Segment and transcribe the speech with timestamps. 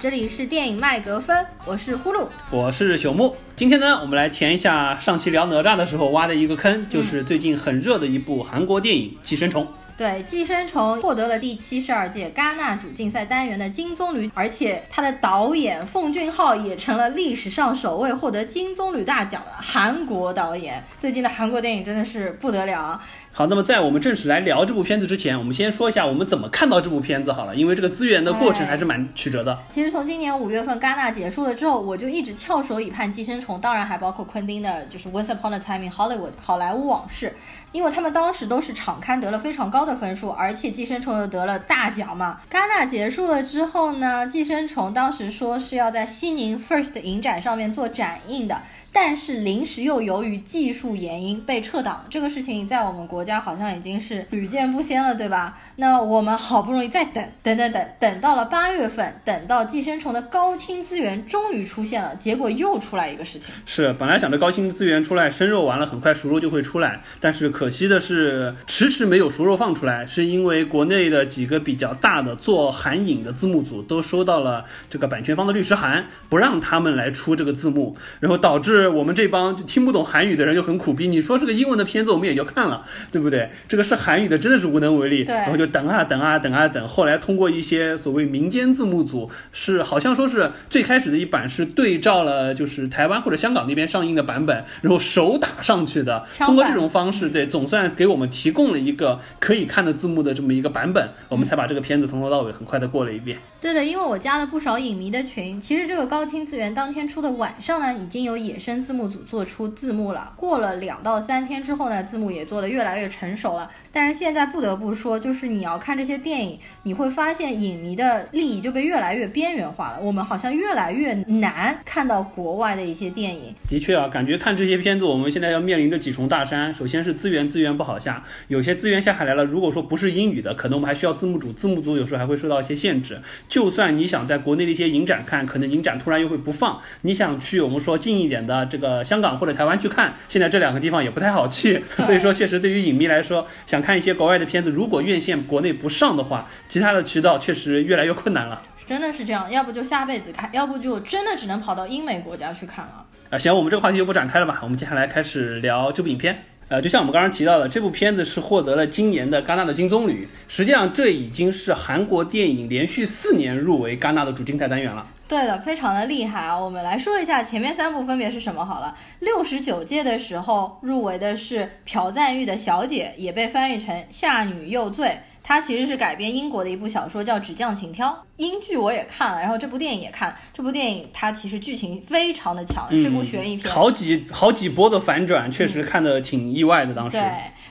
[0.00, 3.36] 这里是电影麦格芬，我是呼噜，我是朽木。
[3.54, 9.62] 今天呢，我们来填一下上期聊哪吒的时候挖的一个坑，就是最近很热的一部韩国电影《寄生虫》。
[9.98, 20.82] 对，《寄生虫》获得了第七十二届戛纳主竞赛单元的金棕榈，而且它的导演奉俊昊也成了历史上首位获得金棕榈大奖的韩国导演。
[20.98, 22.98] 最近的韩国电影真的是不得了。
[23.32, 29.56] 好，那么在我们正式来聊这部片子之前，我们先说一下我们怎么看到这部片子好了，因为这个资源的过程还是蛮曲折的。
[29.68, 37.32] 其实从今年五月份戛纳结束了之后，我就一直翘首以盼《寄生虫》，当然还包括昆汀的，就是《Once Upon a Time in Hollywood》好莱坞往事，
[37.70, 42.40] 因为他们当时都是场刊得了非常高的分数，而且《寄生虫》又得了大奖嘛。
[42.50, 48.60] 戛纳结束了之后呢，《寄生虫》当时说是要在西宁 First 影展上面做展映的。
[48.92, 55.56] 但是临时又由于技术原因被撤档，这个事情在我们国家好像已经是屡见不鲜了，对吧？
[55.76, 63.54] 那我们好不容易再等等等等，等到了八月份，等到寄生虫的高清资源终于出现了，结果又出来一个事情。
[63.64, 78.79] 是，本来想着高清资源出来，生肉完了很快熟肉就会出来，但是可惜的是迟迟没有熟肉放出来，是因为国内的几个比较大的做韩影的字幕组都收到了这个版权方的律师函，不让他们来出这个字幕，然后导致。
[78.80, 81.06] 是我们这帮就听不懂韩语的人就很苦逼。
[81.06, 83.50] 你说是个英文的片子，我们也就看了，对不对？
[83.68, 85.22] 这个是韩语的，真的是无能为力。
[85.24, 86.88] 对，然后就等啊等啊等啊等。
[86.88, 96.26] 后来通过一些所谓民间字幕组，是好像说是最开始的一版是对照了就是台湾或者香港那边上映的版本，然后手打上去的。
[96.38, 103.38] 通过这种方式，对，总算给我们提供了一个可以看的字幕的这么一个版本，我们才把这个片子从头到尾很快的过了一遍。
[103.60, 110.34] 对的，因为我加了不少影迷的群，其实这个高清资源当天出的晚上呢，已经有野生字幕组做出字幕了。
[110.36, 113.70] 过了两到三天之后呢，字幕也做得越来越成熟了。
[113.90, 119.98] 但是现在不得不说，就是你要看这些电影，你会发现影迷的利益就被越来越边缘化了。
[120.02, 123.54] 我们好像越来越难看到国外的一些电影。
[123.66, 126.74] 的确啊，感觉看这些片子，我们现在要面临着几重大山。
[126.74, 133.20] 首先是资源，资源不好下，有些资源下下来了，如果说不是英语的，可能我们还需要字幕组，字幕组有时候还会受到一些限制。
[133.48, 136.80] 就算你想在国内的一些影展看，可能影展突然又会不放。
[137.02, 141.82] 你想去我们说近一点的这个香港或者台湾去看，现在这两个地方也不太好去。
[142.06, 143.80] 所以说，确实对于影迷来说，想。
[143.80, 148.62] 看一些国外的片子，如果院线国内不上的话，其他的渠道确实越来越困难了。
[148.86, 153.06] 真的是这样，要不就下辈子看，要不就真的只能跑到英美国家去看了。
[153.30, 154.60] 啊，行，我们这个话题就不展开了吧。
[154.62, 156.44] 我们接下来开始聊这部影片。
[156.68, 160.26] 呃，就像我们刚刚提到的，这部片子是获得了今年的戛纳的金棕榈。
[160.46, 165.06] 实际上，这已经是韩国电影连续四年入围戛纳的主竞赛单元了。
[165.30, 166.58] 对的，非常的厉害啊！
[166.58, 168.96] 我们来说一下前面三部分别是什么好了。
[169.20, 175.06] 六十九届的时候入围的是朴赞玉的《小姐》，也被翻译成《夏女又醉》。
[175.42, 178.08] 它其实是改编英国的一部小说，叫《纸匠情挑》。
[178.38, 180.36] 英剧我也看了，然后这部电影也看。
[180.52, 183.72] 这部电影它其实剧情非常的强，是部悬疑片。
[183.72, 186.92] 好几好几波的反转，确实看的挺意外的。
[186.92, 187.16] 当时。
[187.16, 187.22] 对。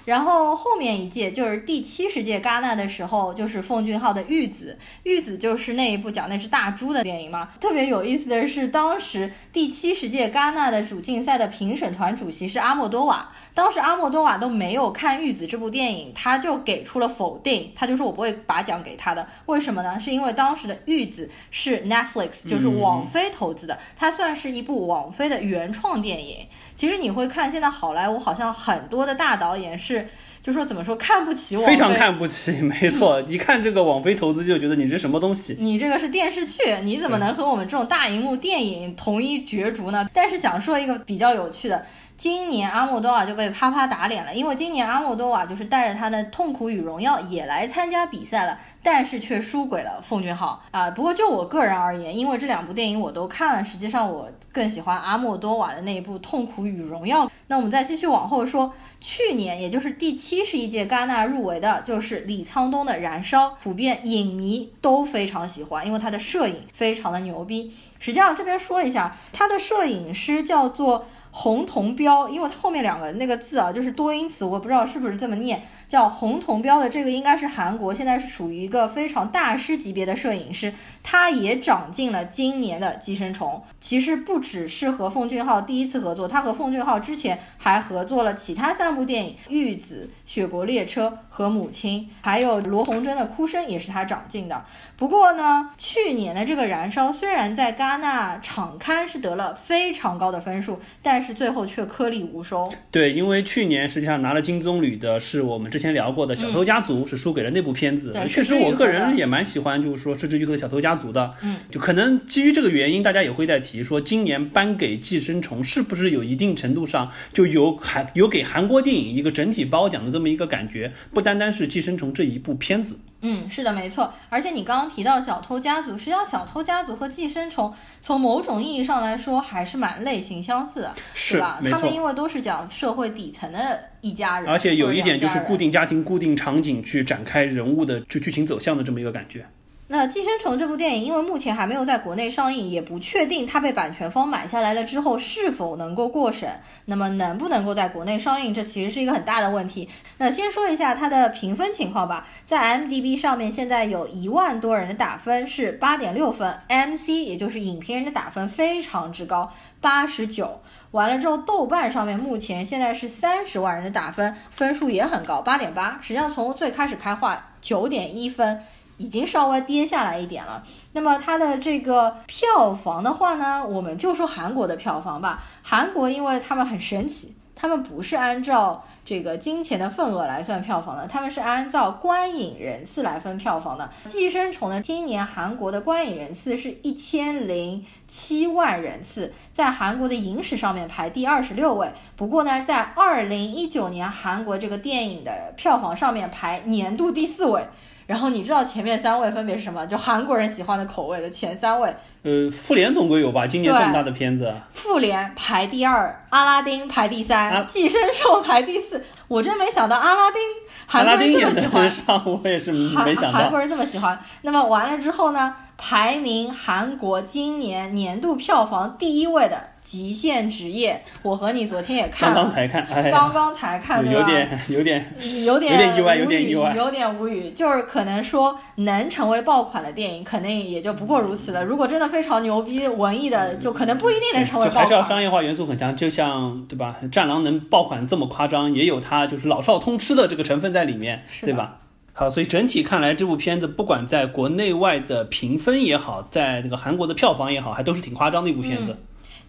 [0.09, 7.49] 然后后面一届就是第七十届戛纳的时候，就是奉俊昊的《玉子》，《玉子》就是那一部讲那只大猪的电影嘛。
[7.59, 19.27] 特别有意思的是，当时第七十届戛纳的主竞赛的评审团主席是阿莫多瓦，当时阿莫多瓦都没有看《玉子》这部电影，他就给出了否定，他就说我不会把奖给他的。
[19.45, 19.99] 为什么呢？
[19.99, 26.47] 是因为当时的《玉子》是 Netflix，就是网飞投资的，它算是一部网飞的原创电影。
[26.79, 30.07] 其实你会看，现在好莱坞好像很多的大导演是，
[30.41, 33.19] 就说怎么说看不起我，非常看不起， 没错。
[33.27, 35.57] 一看这个网飞投资，就觉得你是什么东西？
[35.59, 40.09] 你这个是电视剧，你怎么能和我们这种大荧幕电影同一角逐呢？
[40.13, 41.85] 但是想说一个比较有趣的。
[42.19, 50.91] 今年阿莫多瓦就被啪啪打脸了，因为今年阿莫多瓦就是带着他的《痛苦与荣耀》也来参加比赛了，但是却输给了奉俊昊啊。
[50.91, 57.25] 不过就我个人而言，因为这两部电影我都看了，实际上我更喜欢阿莫多瓦的那一部《痛苦与荣耀》。
[57.47, 67.73] 那我们再继续往后说，去年也就是第七十一届戛纳入围的就是李沧东的《燃烧》，普遍影迷都非常喜欢，因为他的摄影非常的牛逼。
[67.97, 71.05] 实际上这边说一下，他的摄影师叫做。
[71.31, 75.61] 红铜标，因为它后面两个那个字啊，就是多音词，我不知道是不是这么念。
[75.89, 80.71] 叫红铜标的这个应该是韩国，现在是属于一个非常大师级别的摄影师，
[81.01, 83.61] 他也长进了今年的寄生虫。
[83.81, 94.63] 其实不只是和奉俊昊第一次合作，他和奉俊昊之前还合作了其他三部电影《玉子》《雪国列车》和《母亲》，还有罗红珍的《哭声》也是他长进的。
[94.95, 102.71] 不过呢，去年的这个《燃烧》虽然在戛纳场刊是得了非常高的分数，但是最后却颗粒无收。
[102.91, 105.78] 对，因为去年实际上拿了金棕榈的是我们这。
[105.79, 108.11] 之前聊过的《小偷家族》是输给了那部片子。
[108.11, 111.33] 对确实，我个人也蛮喜欢，就是说《失之愈合的小偷家族》的。
[111.41, 122.97] 嗯，就可能基于这个原因，大家也会在提说，今年颁给《寄生虫》是不是有一定程度上就有韩有给韩国电影一个整体褒奖的这么一个感觉，不单单是《寄生虫》这一部片子。
[123.21, 124.13] 嗯，是的，没错。
[124.29, 127.69] 而且你刚刚提到《小偷家族》，实际上《小偷家族》和《寄生虫》
[128.01, 131.59] 从某种意义上来说还是蛮类型相似的，是吧？
[131.69, 139.45] 他们因为都是讲社会底层的一家人，而且有一点就是固定家庭、固定场景去展开人物的就剧情走向的这么一个感觉。
[139.91, 146.47] 那《寄生虫》这部电影，因为目前还没有在国内上映，也不确定它被版权方买下来了之后是否能够过审。
[146.85, 149.89] 那么能不能够在国内上映，这其实是一个很大的问题。
[150.19, 159.51] 那先说一下它的评分情况吧，在 M D B 上面现在有一万多人的打分是八点六分，MC 也就是影评人的打分非常之高，
[159.81, 160.61] 八十九。
[160.91, 165.97] 完了之后，豆瓣上面目前现在是三十万人的打分，分数也很高，八点八。
[165.99, 168.63] 实际上从最开始开画九点一分。
[168.99, 170.61] 已经稍微跌下来一点了。
[170.91, 175.41] 那么它的这个票房的话呢，我们就说韩国的票房吧。
[175.63, 183.89] 韩国因为他们很神奇，他们不是按照这个金钱的份额来算票房的，他们是按照观影人次来分票房的。
[184.05, 191.89] 寄生虫呢，今年韩国的观影人次是一千零七万人次，在韩国的影史上面排第二十六位。
[192.17, 197.65] 不过呢，在二零一九年韩国这个电影的票房上面排年度第四位。
[198.09, 199.85] 然后你知道前面三位分别是什么？
[199.85, 203.47] 就韩国人喜欢的口味的前三位，呃，复联总归有吧？
[203.47, 209.01] 今年这么大的片子，复联排第二，阿拉丁排第三，啊寄生兽排第四。
[209.29, 210.41] 我真没想到阿拉丁
[210.87, 213.39] 韩国人阿拉丁也这么喜欢，上，我也是没想到。
[213.39, 214.19] 韩国人这么喜欢。
[214.41, 215.55] 那么完了之后呢？
[215.81, 225.15] 排名韩国今年年度票房第一位的《极限职业》，我和你昨天也看了，刚刚才看，哎，刚刚才看，有点有点
[225.45, 227.51] 有点有点意外无有点语意外有点无语。
[227.51, 231.63] 就是可能说能成为爆款的电影，肯定也就不过如此了。
[231.63, 234.83] 如果真的非常牛逼文艺的，就可能不一定能成为爆款。
[234.83, 236.97] 还是要商业化元素很强，就像对吧？
[237.11, 241.77] 战狼能爆款这么夸张，也有它就是老少通吃的这个成分在里面，对吧？
[242.13, 248.97] 好，所以整体看来，这部片子不管在国内外的评分也好，在这个韩国的票房也好，还都是挺夸张的一部片子。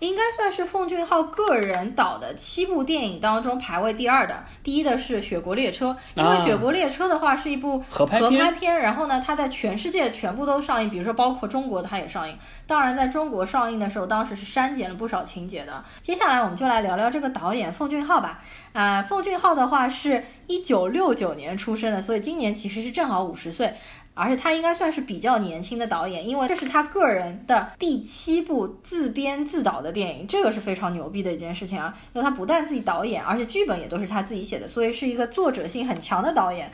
[0.00, 4.44] 应该算是奉俊昊个人导的七部电影当中排位第二的。
[4.62, 12.36] 第一的是《雪国列车》，因为啊《雪国列车》的话是一部合拍片片，然后呢，它在全世界全部都上映，比如说包括中国它也上映。
[12.66, 15.84] 当然，在中国上映的时候，当时是删减了不少情节的。
[16.02, 18.42] 接下来我们就来聊聊这个导演奉俊昊吧。
[18.72, 23.74] 啊、奉俊昊的话是一九六九年出生的，所以今年其实是正好五十岁。
[24.20, 31.96] 而且他应该算是比较年轻的导演，因为这是他个人的第七部自编自导的电影，这个是非常牛逼的一件事情啊！
[32.12, 36.70] 因为他不但自己导演，而且剧本也都是他自己写的，所以是一个作者性很强的导演。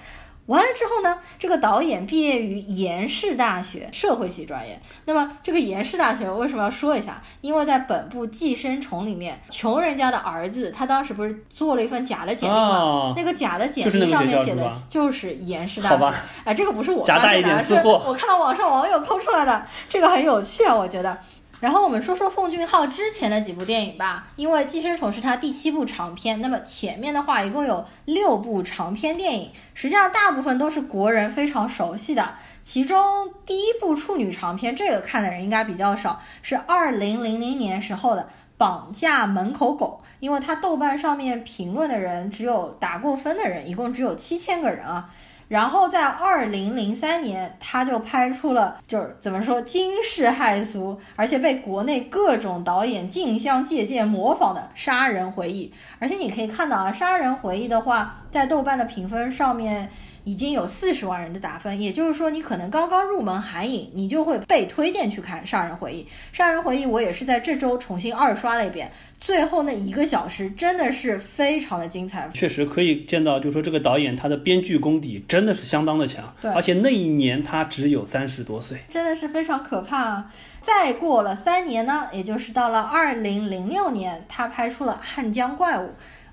[0.46, 4.80] 完了之后呢，这个导演毕业于延世大学社会系专业。
[5.04, 7.22] 那么这个延世大学为什么要说一下？
[7.40, 12.60] 因为在本部《寄生虫》里面，穷人家的儿子他当时不是做了一份假的简历吗？
[12.78, 21.18] 哦，那个假的简历上面写的就是延世大学好吧，哎，这个不是我发现的啊，这点私货 我看到网上网友抠出来的，这个很有趣啊，我觉得。
[21.60, 32.34] 然后我们说说奉俊昊之前的几部电影吧，因为《寄生虫》是他第七部长片，那么前面的话一共有六部长片电影，实际上大部分都是国人非常熟悉的。
[32.62, 38.22] 其中第一部处女长片，这个看的人应该比较少，是二零零零年时候的
[38.58, 45.10] 《绑架门口狗》，因为它豆瓣上面评论的人只有打过分的人，一共只有七千个人啊。
[45.48, 55.68] 然后在二零零三年，他就拍出了就是怎么说惊世骇俗，而且被国内各种导演竞相借鉴模仿的《杀人回忆》。
[56.00, 59.88] 而且你可以看到啊，《杀人回忆》的话，在豆瓣的评分上面
[60.26, 66.02] 已经有四十万人的打分，也就是说你可能刚刚入门韩影，你就会被推荐去看《杀人回忆》。
[66.36, 68.90] 《杀人回忆》我也是在这周重新二刷了一遍，
[69.20, 72.28] 最后那一个小时真的是非常的精彩。
[72.34, 78.78] 确实可以见到，就是说这个导演他的编剧功底真的是相当的强，对而且那一年他只有三十多岁。
[78.88, 80.32] 真的是非常可怕啊！
[80.60, 85.84] 再过了三年呢，也就是到了二零零六年，他拍出了《汉江怪物》。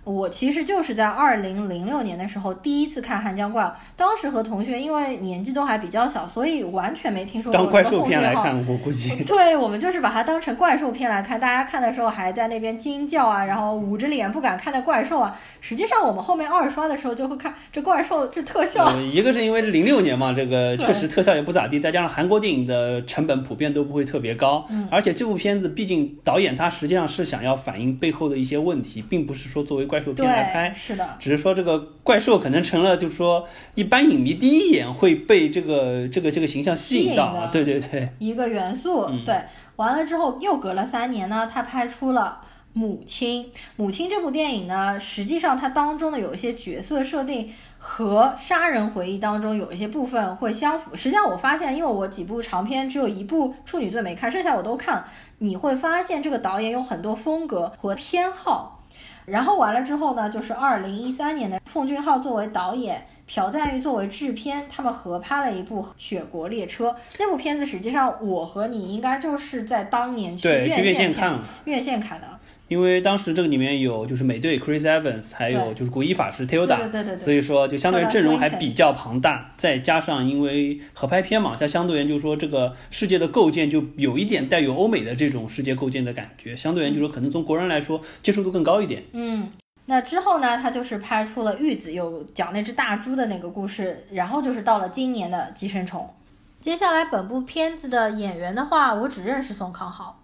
[0.04, 9.16] 我其实就是在二零零六年的时候第一次看《寒江怪物》，当时和同学因为年纪都还比较小，所以完全没听说过当怪兽片来看，我估计。
[9.24, 15.40] 对我们就是把它当成怪兽片来看，大家看的时候还在那边惊叫啊，然后捂着脸不敢看的怪兽啊。
[15.62, 24.86] 实际上我们后面二刷的时候就会看这怪兽这特效，呃，一个是因为零六年嘛，这个确实特效也不咋地，再加上韩国电影的成本普遍都不会特别高，嗯。
[24.92, 39.40] 而且这部片子毕竟导演他实际上是想要反映背后的一些问题，并不是说作为怪兽片来拍，是的，只是说这个怪兽可能成了，就是说一般影迷第一眼会被这个这个这个形象吸引到啊，对对对，一个元素，对，
[39.76, 42.42] 完了之后又隔了三年呢，他拍出了。
[42.76, 50.96] 母亲，母亲这部电影呢，实际上它当中的有一些角色设定和《杀人回忆》当中有一些部分会相符。
[50.96, 55.06] 实际上我发现，因为我几部长片只有一部《处女座》没看，剩下我都看了。
[55.38, 58.83] 你会发现这个导演有很多风格和偏好。
[59.26, 66.90] 然后完了之后呢，就是二零一三年的奉俊昊作为导演，朴赞郁作为制片，他们合拍了一部《雪国列车》。
[67.20, 72.28] 那部片子实际上我和你应该就是在当年去院线看，院线看的。
[72.74, 89.04] 因为当时这个里面有就是美队 Chris Evans，还有就是古一法师 Tilda，对对对，所以说就相对阵容还比较庞大，再加上因为合拍片嘛，它相对而言就是说这个世界的构建就有一点带有欧美的这种世界构建的感觉，相对而言就是说可能从国人来说接受度更高一点。
[89.12, 89.48] 嗯，
[89.86, 96.12] 那之后呢，他就是拍出了玉子，有讲那只大猪的那个故事，然后就是到了今年的寄生虫。
[96.60, 100.20] 接下来本部片子的演员的话，我只认识宋康昊。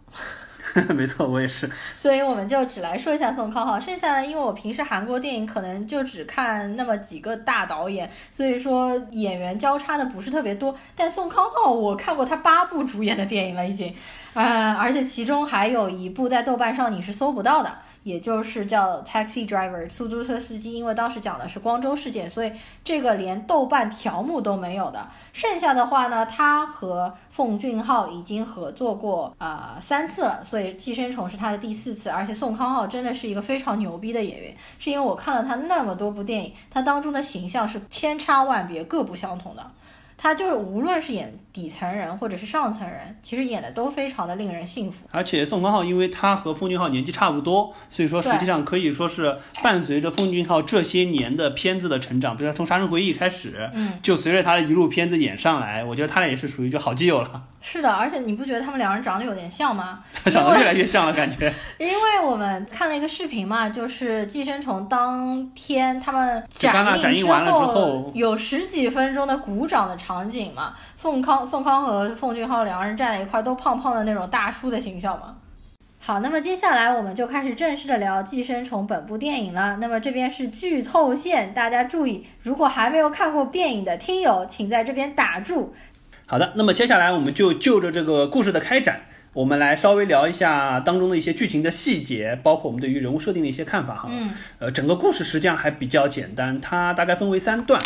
[0.93, 1.69] 没错，我也是。
[1.95, 10.75] 所以我们就只来说一下宋康昊，剩下的因为我平时韩国电影可能就只看那么几个大导演，所以说演员交叉的不是特别多。
[10.95, 13.93] 但宋康昊我看过他八部主演的电影了已经，
[14.33, 17.71] 啊，而且其中还有一部在豆瓣上你是搜不到的。
[18.09, 22.51] 也就是叫 taxi driver 出租车司机，因为当时讲的是光州事件，所以
[22.83, 25.07] 这个连豆瓣条目都没有的。
[25.31, 32.09] 剩下的话呢，他和奉俊昊已经合作过啊三次了，所以寄生虫是他的第四次。
[32.09, 39.63] 而且宋康昊真的是一个非常牛逼的演员，是因为我看了他那么多部电影，他当中的形象是千差万别、各不相同的。
[40.21, 45.07] 他就是无论是演底层人或者是上层人，其实演的都非常的令人信服。
[45.11, 57.43] 而且宋康昊，因为他和奉俊昊年纪差不多，所以说实际上可以说是伴随着奉俊昊这些年的片子的成长，比如他从《杀人回忆》开始，嗯，就随着他的一路片子演上来，我觉得他俩也是属于就好基友了。
[57.61, 59.99] 是的，而且你不觉得他们两人长得有点像吗？
[60.31, 61.53] 长得越来越像了，感觉。
[61.77, 70.73] 因为我们看了一个视频嘛，就是《寄生虫》当天他们展映之后，有十几分钟的鼓掌的场景嘛。
[70.97, 75.35] 宋康、宋康和奉俊昊两个人站在一块，都胖胖的那种大叔的形象嘛。
[76.01, 79.75] 好，那么接下来我们就开始正式的聊《寄生虫》本部电影了。
[79.81, 85.75] 那么这边是剧透线，大家注意，如果还没有看过电影的听友，请在这边打住。
[86.31, 89.01] 好的，那么接下来我们就就着这个故事的开展，
[89.33, 94.09] 我们来稍微聊一下当中的一些剧情的细节，包括我们对于人物设定的一些看法哈。
[94.11, 97.81] 嗯，呃，整个故事实际上还比较简单，它大概分为三段。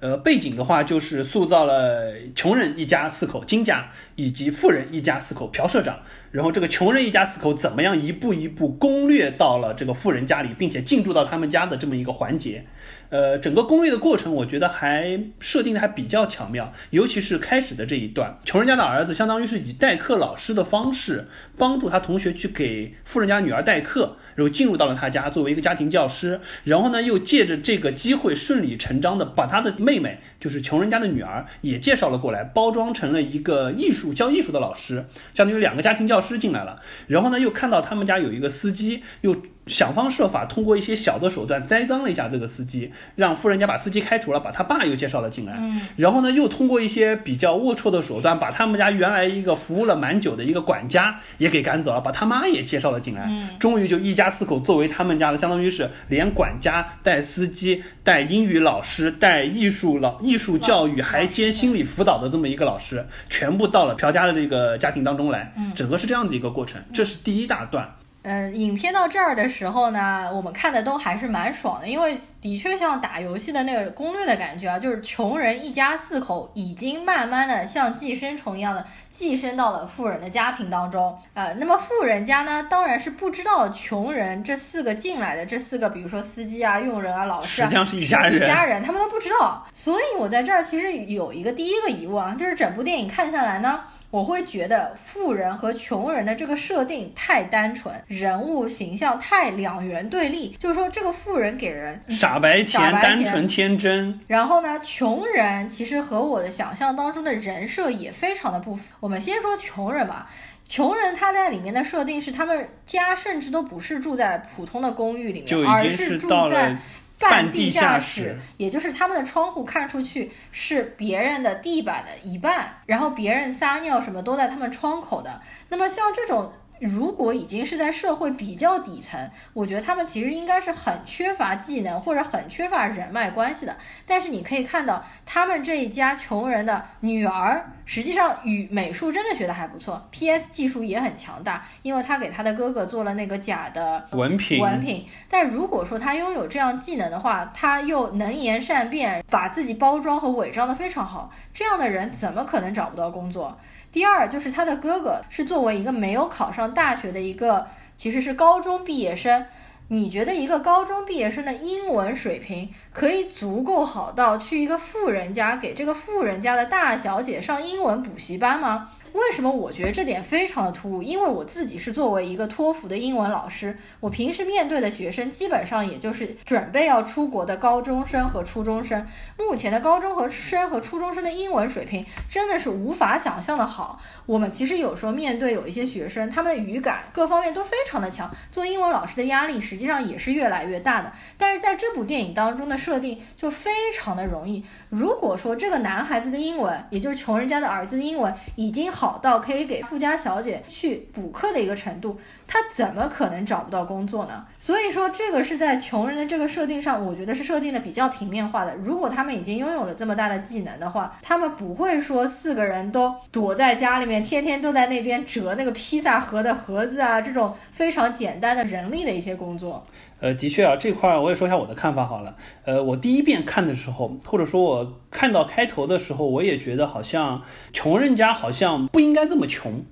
[0.00, 6.00] 呃，背景的话就是塑造了穷人一家四口金家，以及富人一家四口朴社长。
[6.32, 12.66] 然后这个穷人一家四口怎么样一步一步攻略到了这个富人家里，并且进驻到他们家的这么一个环节。
[13.08, 39.34] 呃，整个攻略的过程，我觉得还设定的还比较巧妙，尤其是开始的这一段，穷人家的儿子相当于是以代课老师的方式帮助他同学去给富人家女儿代课，然后进入到了他家作为一个家庭教师，然后呢又借着这个机会顺理成章的把他的妹妹，就是穷人家的女儿也介绍了过来，包装成了一个艺术教艺术的老师，相当于两个家庭教师进来了，然后呢又看到他们家有一个司机又。
[39.66, 45.56] 想方设法通过一些小的手段栽赃了一下这个司机，让富人家把司机开除了，把他爸又介绍了进来。
[45.58, 53.26] 嗯，然后呢，又通过一些比较龌龊的手段，把他们家原来一个服务了蛮久的一个管家也给赶走了，把他妈也介绍了进来。
[53.28, 65.52] 嗯，终于就一家四口作为他们家的，相当于是连管家带司机带英语老师带艺术老艺术教育还兼心理辅导的这么一个老师，全部到了朴家的这个家庭当中来。
[65.56, 67.92] 嗯，整个是这样子一个过程，这是第一大段。
[68.28, 81.52] 嗯，影片到这儿的时候呢，我们看的都还是蛮爽的，因为的确像打游戏的那个攻略的感觉啊，就是穷人一家四口已经慢慢的像寄生虫一样的寄生到了富人的家庭当中啊。
[81.52, 89.64] 那么富人家呢，当然是不知道穷人这四个进来的这四个，比如说司机啊、佣人啊、老师啊，实际上是一家人，一家人，他们都不知道。
[89.72, 93.82] 所以我在这儿其实有一个第一个疑问啊，就是整部电影看下来呢。
[94.16, 100.56] 我会觉得富人和穷人的这个设定太单纯，人物形象太两元对立。
[100.58, 108.94] 就是说，这个富人给人傻白甜、单纯天真，然后呢，穷人其实和我的想象当中的人设也非常的不符。
[109.00, 110.30] 我们先说穷人吧，
[110.66, 116.74] 穷人他在里面的设定是，他们家甚至都不是住在普通的公寓里面，而是住在。
[117.18, 125.40] 半地下室，也就是他们的窗户看出去是别人的地板的一半，然后别人撒尿什么都在他们窗口的。
[125.68, 133.76] 那么像这种如果已经是在社会比较底层，我觉得他们其实应该是很缺乏技能或者很缺乏人脉关系的。
[134.06, 144.60] 但是你可以看到，他们这一家穷人的女儿，实际上语美术真的学的还不错，PS 技术也很强大，因为他给他的哥哥做了那个假的文凭。
[144.60, 145.06] 文凭。
[145.30, 153.58] 但如果说他拥有这样技能的话，他又能言善辩，把自己包装和伪装的非常好，这样的人怎么可能找不到工作？
[153.96, 159.46] 第二就是他的哥哥是作为一个没有考上大学的一个，其实是高中毕业生。
[159.88, 168.90] 你觉得一个高中毕业生的英文水平可以足够好到去一个富人家给这个富人家的大小姐上英文补习班吗？
[169.16, 171.02] 为什么我觉得这点非常的突兀？
[171.02, 179.06] 因为我自己是作为一个托福的英文老师，我平时面对的学生基本上也就是准备要出国的高中生和初中生。
[179.38, 183.98] 目前的高中和生和初中生的英文水平真的是无法想象的好。
[184.26, 191.10] 我们其实有时候面对有一些学生，他们的语感各方面都非常的强，做英文老师的压力实际上也是越来越大的。
[191.38, 194.62] 但是在这部电影当中的设定就非常的容易。
[194.90, 199.05] 如果说这个男孩子的英文，也就是穷人家的儿子的英文已经好。
[199.06, 204.44] 好到可以给富家小姐去补课的一个程度，他怎么可能找不到工作呢？
[204.58, 208.74] 所以说，这个是在穷人的这个设定上，我觉得是设定的比较平面化的。
[208.82, 219.86] 如果他们已经拥有了这么大的技能的话，他们不会说四个人都躲在家里面，天天都在那边折那个披萨盒的盒子啊，这种非常简单的人力的一些工作。
[220.18, 222.36] 呃，的确啊，这块我也说一下我的看法好了。
[222.64, 227.42] 呃，我第一遍看的时候，或者说我看到开头的时候，我也觉得好像
[227.72, 229.84] 穷人家好像不应该这么穷。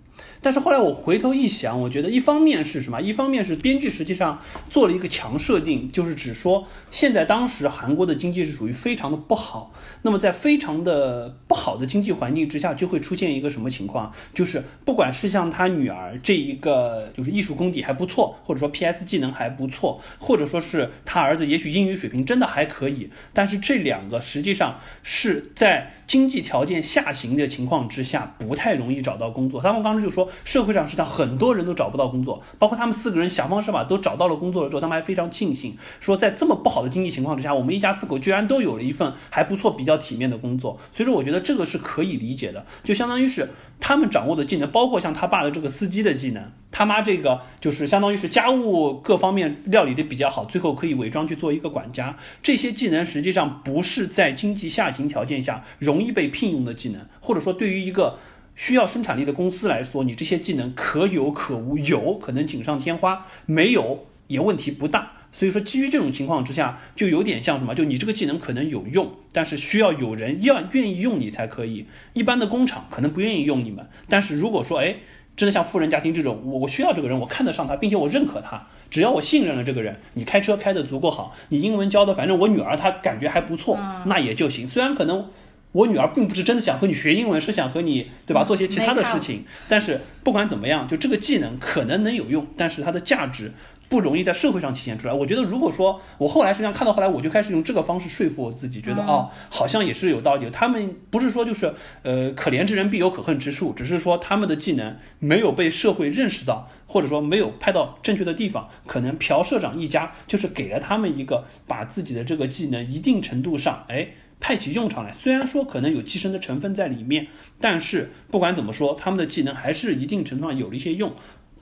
[0.45, 3.01] 但是后来我回头一想，我觉得一方面是什么？
[3.01, 9.73] 一方面是编剧实际上做了一个强设定，就是只说现在当时韩国的经济是属于非常的不好。
[10.03, 14.13] 那么在非常的不好的经济环境之下，就会出现一个什么情况？
[14.35, 25.95] 就是不管是像他女儿这一个，就是艺术功底还不错，或者说 PS 技能还不错，或者说是他儿子也许英语水平真的还可以，但是这两个实际上是在。
[26.07, 29.61] 经济条件下行的情况之下，不太容易找到工作。
[29.61, 40.79] 他们当时就说，社会上实际上很多人都找不到工作，包括他们四个人想方设法都找到了工作了之后，他们还非常庆幸，说在这么不好的经济情况之下，我们一家四口居然都有了一份还不错、比较体面的工作。
[40.93, 46.43] 所以说，我觉得这个是可以理解的，就相当于是他们掌握的技能，包括像他爸的这个司机的技能。
[46.77, 52.19] 他妈这个就是相当于是家务各方面料理的比较好，最后可以伪装去做一个管家。
[52.43, 58.19] 这些技能实际上不是在经济下行条件下容易被聘用的技能，或者说对于一个
[58.57, 65.13] 需要生产力的公司来说，你这些技能可有可无，有可能锦上添花，没有也问题不大。
[65.31, 67.77] 所以说，基于这种情况之下，就有点像什么？
[67.77, 71.87] 就你这个技能可能有用，但是需要有人要愿意用你才可以。
[72.15, 74.97] 一般的工厂可能不愿意用你们，但是如果说哎。
[75.37, 78.67] 真的像富人家庭这种，我我需要这个人，我看得上他，并且我认可他。
[78.89, 84.69] 只要我信任了这个人，你开车开得足够好，你英文教的，反正我女儿她感觉还不错，那也就行。
[84.69, 85.29] 虽然可能
[85.73, 93.51] 我女儿并不是真的想和你学英文，是想和你对吧做些其他的事情，但是不管怎么样，就这个技能可能能有用，但是它的价值。
[93.89, 95.15] 不容易在社会上体现出来。
[95.15, 100.49] 我觉得，如果说我后来实际上看到后来，我就开始用这个方式说服我自己，觉得哦，好像也是有道理。
[100.51, 108.69] 他们不是说就是呃，可怜之人必有可恨之处，只是说他们的技能没有被社会认识到，或者说没有派到正确的地方。
[108.87, 114.09] 可能朴社长一家就是给了他们一个把自己的这个技能一定程度上哎
[114.41, 115.13] 派起用场来。
[115.13, 117.29] 虽然说可能有寄生的成分在里面，
[117.61, 121.13] 但是不管怎么说，他们的技能还是一定程度上有了一些用。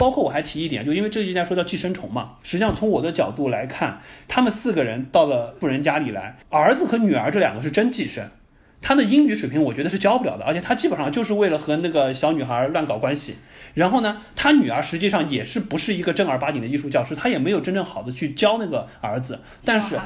[0.02, 8.28] 包括我还提一点，就因为这个现在说叫寄生虫嘛，实际上从我的角度来看，他们四个人到了富人家里来，儿子和女儿这两个是真寄生，
[8.80, 13.36] 他的英语水平我觉得是教不了的，而且他基本上就是为了和那个小女孩乱搞关系。
[13.74, 19.38] 然后呢，他女儿实际上也是不是一个正儿八经的艺术教师，他也没有真正好的去教那个儿子。
[19.64, 19.96] 但是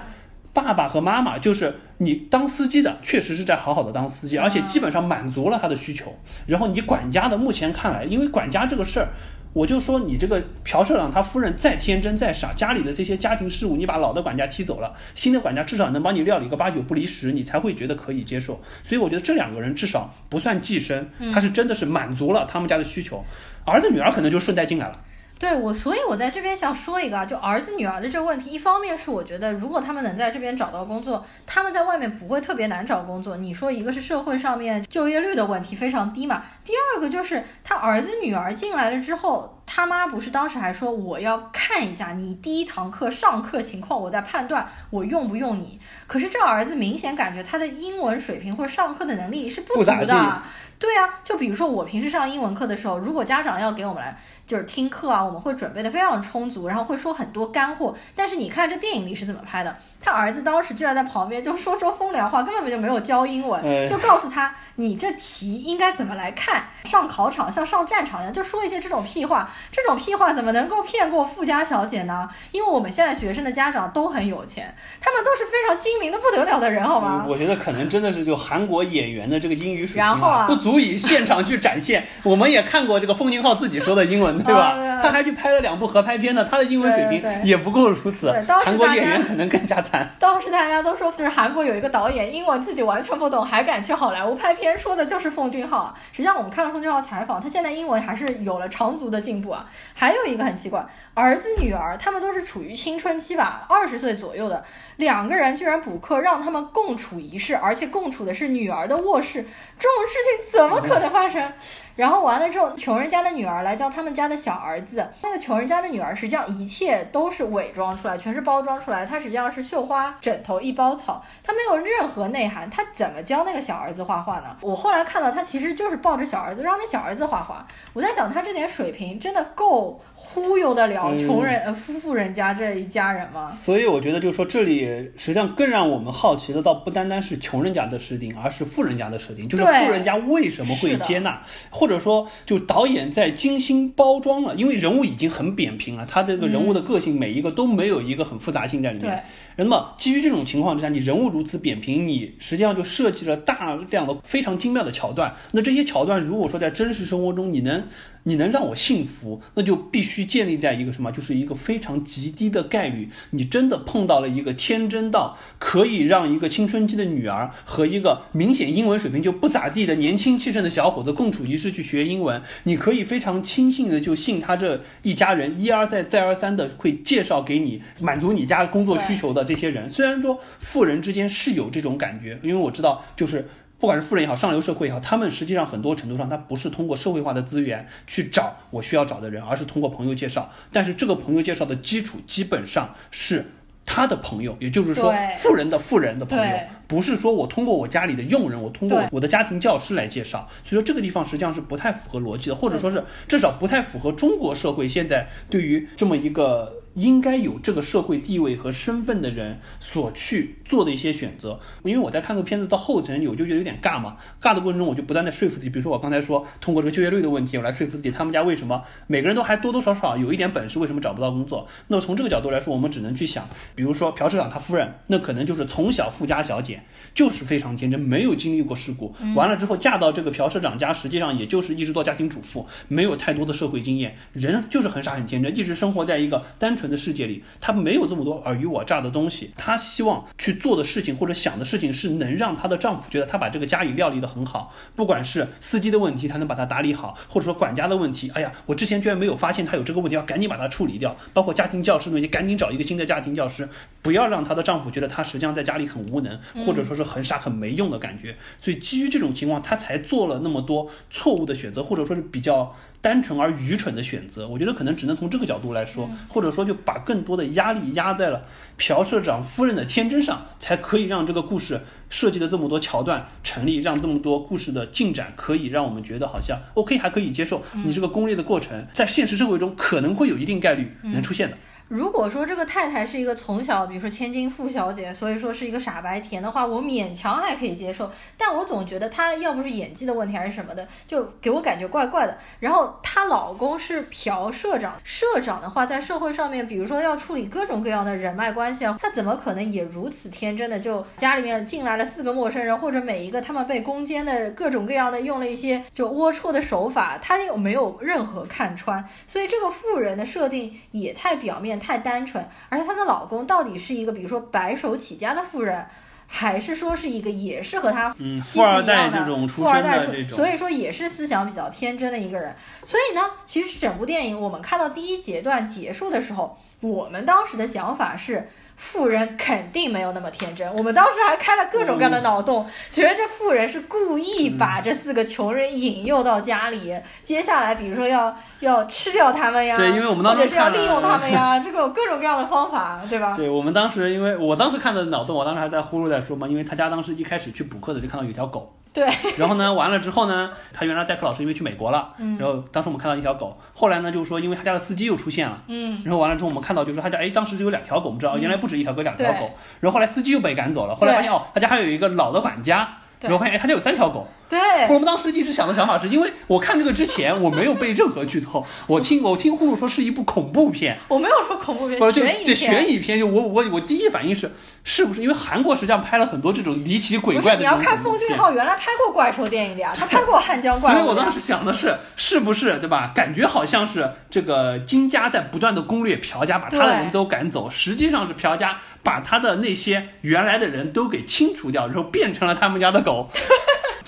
[0.53, 6.15] 爸爸和妈妈就是你当司机的，确实是在好好的当司机，而且基本上满足了他的需求。
[6.47, 9.09] 然后你管家的，目前看来，因为管家这个事儿。
[9.57, 18.61] 我就说你这个朴社长他夫人再天真再傻，家里的这些家庭事务，你把老的管家踢走了，新的管家至少能帮你料理个八九不离十，你才会觉得可以接受。
[18.85, 23.25] 所以我觉得这两个人至少不算寄生，他是真的是满足了他们家的需求，
[23.65, 25.01] 儿子女儿可能就顺带进来了。
[25.39, 28.51] 对我，所以我在这边想说一个啊，就儿子女儿的这个问题。
[28.51, 33.37] 一方面是我觉得，如果他们能在这边找到工作，他们在外面不会特别难找工作。
[33.37, 36.43] 你说一个是社会上面就业率的问题非常低嘛？
[36.65, 41.51] 第二个就是他儿子女儿进来了之后，他妈不是当时还说我要。
[41.53, 45.81] 看一下你第一堂课上课情况，我再判断我用不用你。
[46.07, 50.43] 可是这儿子明显感觉他的英文水平或者上课的能力是不足的。
[50.79, 57.95] 对啊，就比如说我平时上英文课的时候，如果家长要给我们来就是听课啊，我们会准备的非常充足，然后会说很多干货。
[58.15, 59.77] 但是你看这电影里是怎么拍的？
[60.01, 64.55] 他儿子当时居然在旁边就说说风凉话，根本就没有教英文，就告诉他。
[64.77, 66.65] 你这题应该怎么来看？
[66.85, 69.51] 上考场像上战场一样，就说一些这种屁话。
[69.73, 72.29] 这种屁话怎么能够骗过富家小姐呢？
[72.53, 77.25] 因为我们现在学生的家长都很有钱，他们都是非常精明的不得了的人，好吗？
[77.27, 82.07] 我觉得可能真的是就韩国演员的这个英语水平啊，不足以现场去展现。
[82.23, 85.01] 我们也看过这个奉俊昊自己说的英文，对吧？
[85.03, 88.33] 他还去拍了两部合拍片呢，他的英文水平也不够如此。
[88.65, 90.09] 韩国演员可能更加惨。
[90.19, 94.66] 当时大家都说，就是韩国有一个导演英文自己完全不懂，还敢去好莱坞拍片。
[94.67, 99.65] 别人说的就是奉俊昊啊，实际上我们看了奉俊昊采访，他现在英文还是有了长足的进步啊。
[99.95, 104.65] 还有一个很奇怪，儿子女儿他们都是处于青春期吧，二十岁左右的
[104.97, 109.47] 两个人居然补课让他们共处一室，而且共处的是女儿的卧室，
[109.79, 111.53] 这种事情怎么可能发生？
[111.97, 115.05] 然后完了之后，穷人家的女儿来教他们家的小儿子。
[115.23, 119.07] 那个穷人家的女儿实际上一切都是伪装出来，全是包装出来。
[119.07, 122.69] 她实际上是绣花枕头一包草，她没有任何内涵。
[122.69, 124.55] 她怎么教那个小儿子画画呢？
[124.61, 127.67] 我后来看到，她其实就是抱着小儿子让那小儿子画画。
[127.95, 133.51] 我在想，她这点水平真的够忽悠得了穷人呃夫妇人家这一家人吗？
[133.51, 134.85] 所以我觉得，就是说这里
[135.17, 141.86] 实际上更让我们好奇的，倒不单单是穷人家的设定，而是富人家的设定，就是富人家为什么会接纳或。
[141.87, 149.23] 或者说，就导演在精心包装了，因为人物已经很扁平了，他这个人物的个性每一个都没有一个很复杂性在里面。
[149.55, 155.33] 那么基于这种情况之下，你人物如此扁平，你实际上就设计了大量的非常精妙的桥段。
[155.53, 157.85] 那这些桥段如果说在真实生活中你能。
[158.29, 179.89] 你能让我信服，那就必须建立在一个什么，就是一个非常极低的概率，你真的碰到了一个天真到可以让一个青春期的女儿和一个明显英文水平就不咋地的年轻气盛的小伙子共处一室去学英文，你可以非常轻信的就信他这一家人一而再再而三的会介绍给你满足你家工作需求的这些人。
[179.93, 183.49] 虽然说富人之间是有这种感觉，因为我知道就是。
[183.79, 190.51] 不管是富人也好，上流社会也好，他们实际上很多程度上，他不是通过社会化的资源去找我需要找的人，而是通过朋友介绍。
[190.73, 193.45] 但是这个朋友介绍的基础基本上是
[193.85, 196.57] 他的朋友，也就是说，富人的富人的朋友，
[196.87, 200.49] 不是说我通过我家里的佣人，我通过我的家庭教师来介绍。
[200.65, 206.83] 所以说这个地方实际上是不太符合逻辑的，或者说是至少不太符合中国社会现在对于这么一个。
[206.97, 214.17] 应该有这个社会地位和身份的人所去做的一些选择，因为我在看这个片子到后程，我就觉得有点尬嘛。
[214.41, 221.69] 尬的过程中，我就不断的说服自己，比如说我刚才说通过这个就业率的问题，我来说服自己，他们家为什么每个人都还多多少少有一点本事，为什么找不到工作？
[221.89, 226.76] 那从这个角度来说，我们只能去想，比如说朴社长他夫人，那可能就是从小富家小姐，
[227.15, 236.87] 就是非常天真，没有经历过事故，完了之后嫁到这个朴社长家，实际上也就是一直做家庭主妇，没有太多的社会经验，人就是很傻很天真，一直生活在一个单纯。
[236.87, 239.51] 的世界里，他没有这么多尔虞我诈的东西。
[239.57, 244.73] 她希望去做的事情或者想的事情，是能让她的丈夫觉得她把这个家里料理得很好。
[244.95, 251.17] 不管是司机的问题，她能把它打理好，或者说管家的问题，哎呀，我之前居然没有发现她有这个问题，要赶紧把它处理掉。
[251.35, 253.69] 包括家庭教师那些，赶紧找一个新的家庭教师，
[254.01, 258.37] 不要让她的丈夫觉得她实际上在家里很无能，或者说是很傻很没用的感觉。
[258.61, 262.75] 所以基于这种情况，他才做了那么多错误的选择，或者说是比较。
[262.99, 268.43] 单纯而愚蠢的选择，我觉得可能只能从这个角度来说，或者说就把更多的压力压在了
[268.77, 277.63] 朴社长夫人的天真上，才可以让这个故事设计的这么多桥段成立，让这么多故事的进展可以让我们觉得好像 OK 还可以接受。
[277.85, 281.57] 你这个攻略的过程，在现实社会中可能会有一定概率能出现的。
[281.89, 288.11] 如果说这个太太是一个从小，比如说千金富小姐，所以说是一个傻白甜的话，我勉强还可以接受。
[288.37, 292.37] 但我总觉得她要不是演技的问题还是什么的，就给我感觉怪怪的。
[292.59, 309.09] 然后她老公是朴社长，社长的话在社会上面，比如说要处理各种各样的人脉关系啊，他怎么可能也如此天真的就家里面进来了四个陌生人，或者每一个他们被攻坚的各种各样的用了一些就龌龊的手法，他又没有任何看穿。
[309.29, 311.76] 所以这个富人的设定也太表面。
[311.79, 315.87] 太单纯，而且她的老公到底是一个，比如说白手起家的富人，
[316.27, 322.55] 还是说是一个也是和他妻子一样的富二代这种，所以说也是思想比较天真的一个人。
[322.85, 328.49] 所以呢，其实整部电影我们看到第一阶段结束的时候，我们当时的想法是。
[328.77, 330.71] 富人肯定没有那么天真。
[330.75, 343.35] 我们当时还开了各种各样的脑洞，觉得这富人是故意把这四个穷人引诱到家里，接下来比如说要要吃掉他们呀，对，因为我们当时是要利用他们呀， 这个有各种各样的方法，对吧？
[343.37, 349.07] 对我们当时，因为我当时看的脑洞，我当时还在呼噜在说嘛，因为他家当时一开始去补课的就看到有条狗，对，
[349.37, 355.63] 然后呢，完了之后呢，他原来代课老师因为去美国了，嗯然后当时我们看到一条狗，后来呢就是说因为他家的司机又出现了。
[355.67, 359.51] 嗯，然后完了之后，我们看到就是说他家，哎，当时就有两条狗，我们知道嗯原来不止一条狗，两条狗。
[359.81, 362.87] 然后后来司机又被赶走了，后来发现哦，他家还有一个老的管家，对
[363.29, 364.27] 然后发现哎，他家有三条狗。
[364.49, 364.59] 对，
[364.89, 372.71] 我们当时一直想的想法是因为我看这个之前我没有被任何剧透，我听我听呼噜说是一部恐怖片，我没有说恐怖片，不是悬疑对片。
[372.71, 374.53] 悬疑片，就我我我第一反应是
[374.85, 377.99] 是不是因为韩国实际上拍了很多这种离奇鬼，怪的你要看。
[378.01, 380.95] 奉俊昊原来拍过怪兽电影的呀，他拍过《汉江怪物》。
[380.97, 383.11] 所以我当时想的是，是不是对吧？
[383.13, 393.31] 感觉好像是这个金家在不断的攻略朴家，把他的人都赶走，实际上是朴家把他的那些原来的人都给清除掉，然后变成了他们家的狗。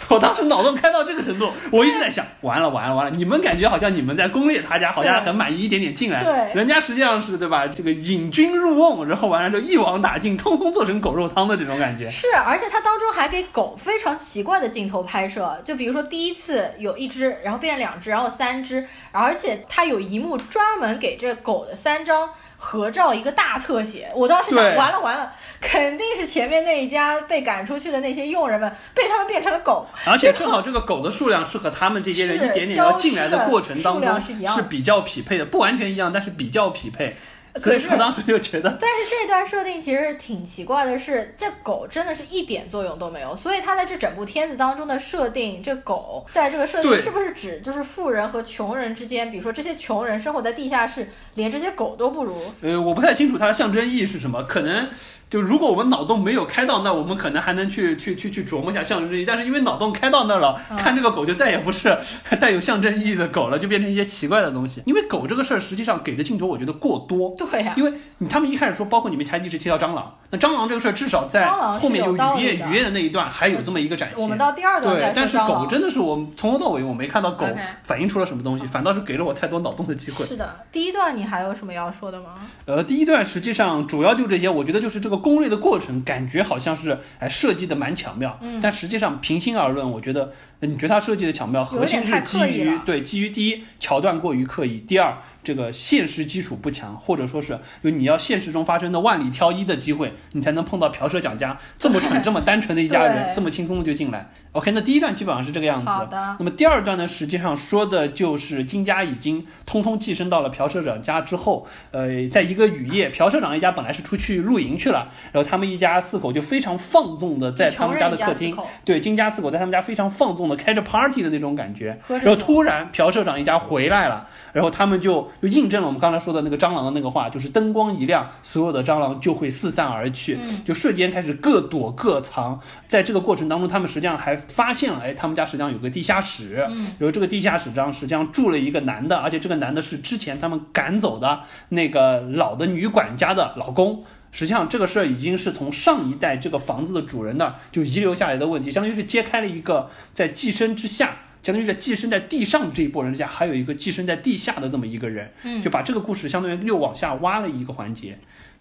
[0.08, 3.12] 我当时脑洞开到这个程度，我一直在想，完了完了完了！
[3.14, 7.66] 你们感觉好像你们在攻略他家，好像很满意，一点点进来，对人家实际上是对吧？
[7.66, 12.08] 这个引君入瓮，然后完了之后一网打尽，通通做成狗肉汤的这种感觉。
[12.08, 24.10] 是，而且他当中还给狗非常奇怪的镜头拍摄，就比如说第一次有一只，然后变成两只，然后三只，而且他有一幕专门给这狗的三张合照一个大特写。
[24.14, 29.86] 我当时想，完了完了，肯定是前面那一家被赶出去的那些佣人们被他们变成了狗。
[30.04, 34.20] 而且正好这个狗的数量是和他们这些人一点点要进来的过程当中
[34.54, 37.16] 是比较匹配的，不完全一样，但是比较匹配。
[37.58, 54.88] 所以可是说当时就觉得，但是这段设定其实挺奇怪的是，这狗真的是一点作用都没有，所以它在这整部片子当中的设定，这狗在这个设定是不是指就是富人和穷人之间，比如说这些穷人生活在地下室，连这些狗都不如，呃，我不太清楚它的象征意义是什么，可能。
[55.30, 59.24] 就如果我们脑洞没有开到那，我们可能还能去去去去琢磨一下象征意义。
[59.24, 61.96] 但是因为脑洞开到那儿了，嗯看这个狗就再也不是
[62.40, 64.82] 带有象征意义的狗了，就变成一些奇怪的东西。
[64.86, 67.34] 因为狗这个事儿，实际上给的镜头我觉得过多。
[67.36, 74.22] 对呀、因为你他们一开始说，包括你们台第十七条蟑螂，那蟑螂这个事儿，至少在后面有有道理的雨夜雨夜的那一段，还有这么一个展现。
[74.22, 75.38] 我们到第二段再，对但是。
[75.48, 77.46] 狗真的是我从头到尾我没看到狗
[77.84, 80.26] 反映出了什么东西，反倒是给了我太多脑洞的机会。
[80.26, 82.34] 是的，第一段你还有什么要说的吗？
[82.66, 104.30] 呃，第一段实际上主要就这些，我觉得就是这个攻略的过程，感觉好像是哎设计的蛮巧妙，嗯但实际上平心而论，我觉得呃你觉得它设计的巧妙，核心是基于对基于第一桥段过于刻意，第二这个现实基础不强，或者说是就你要现实中发生的万里挑一的机会，你才能碰到嫖舍蒋家这么蠢这么单纯的一家人， 这么轻松的就进来。
[104.52, 105.88] OK，那第一段基本上是这个样子。
[105.88, 118.56] 好的，那么第二段呢，实际上说的就是金家已经通通寄生到了朴社长家之后，呃，在一个雨夜，朴社长一家本来是出去露营去了，然后他们一家四口就非常放纵的在他们家的客厅。
[118.84, 130.64] 对，金家四口在他们家非常放纵的开着 party 的那种感觉，然后突然朴社长一家回来了，然后他们就就印证了我们刚才说的那个蟑螂的那个话，就是灯光一亮，所有的蟑螂就会四散而去，嗯。
[130.64, 132.58] 就瞬间开始各躲各藏。
[132.88, 144.04] 在这个过程当中，他们实际上还发现了，哎，他们家实际上有个地下室，嗯然后这个地下室上实际上住了一个男的，而且这个男的是之前他们赶走的那个老的女管家的老公。
[144.30, 158.18] 实际上，这个事儿已经是从上一代这个房子的主人那儿就遗留下来的问题，相当于是揭开了一个在寄生之下，相当于在寄生在地上这一波人之下，还有一个寄生在地下的这么一个人，嗯就把这个故事相当于又往下挖了一个环节。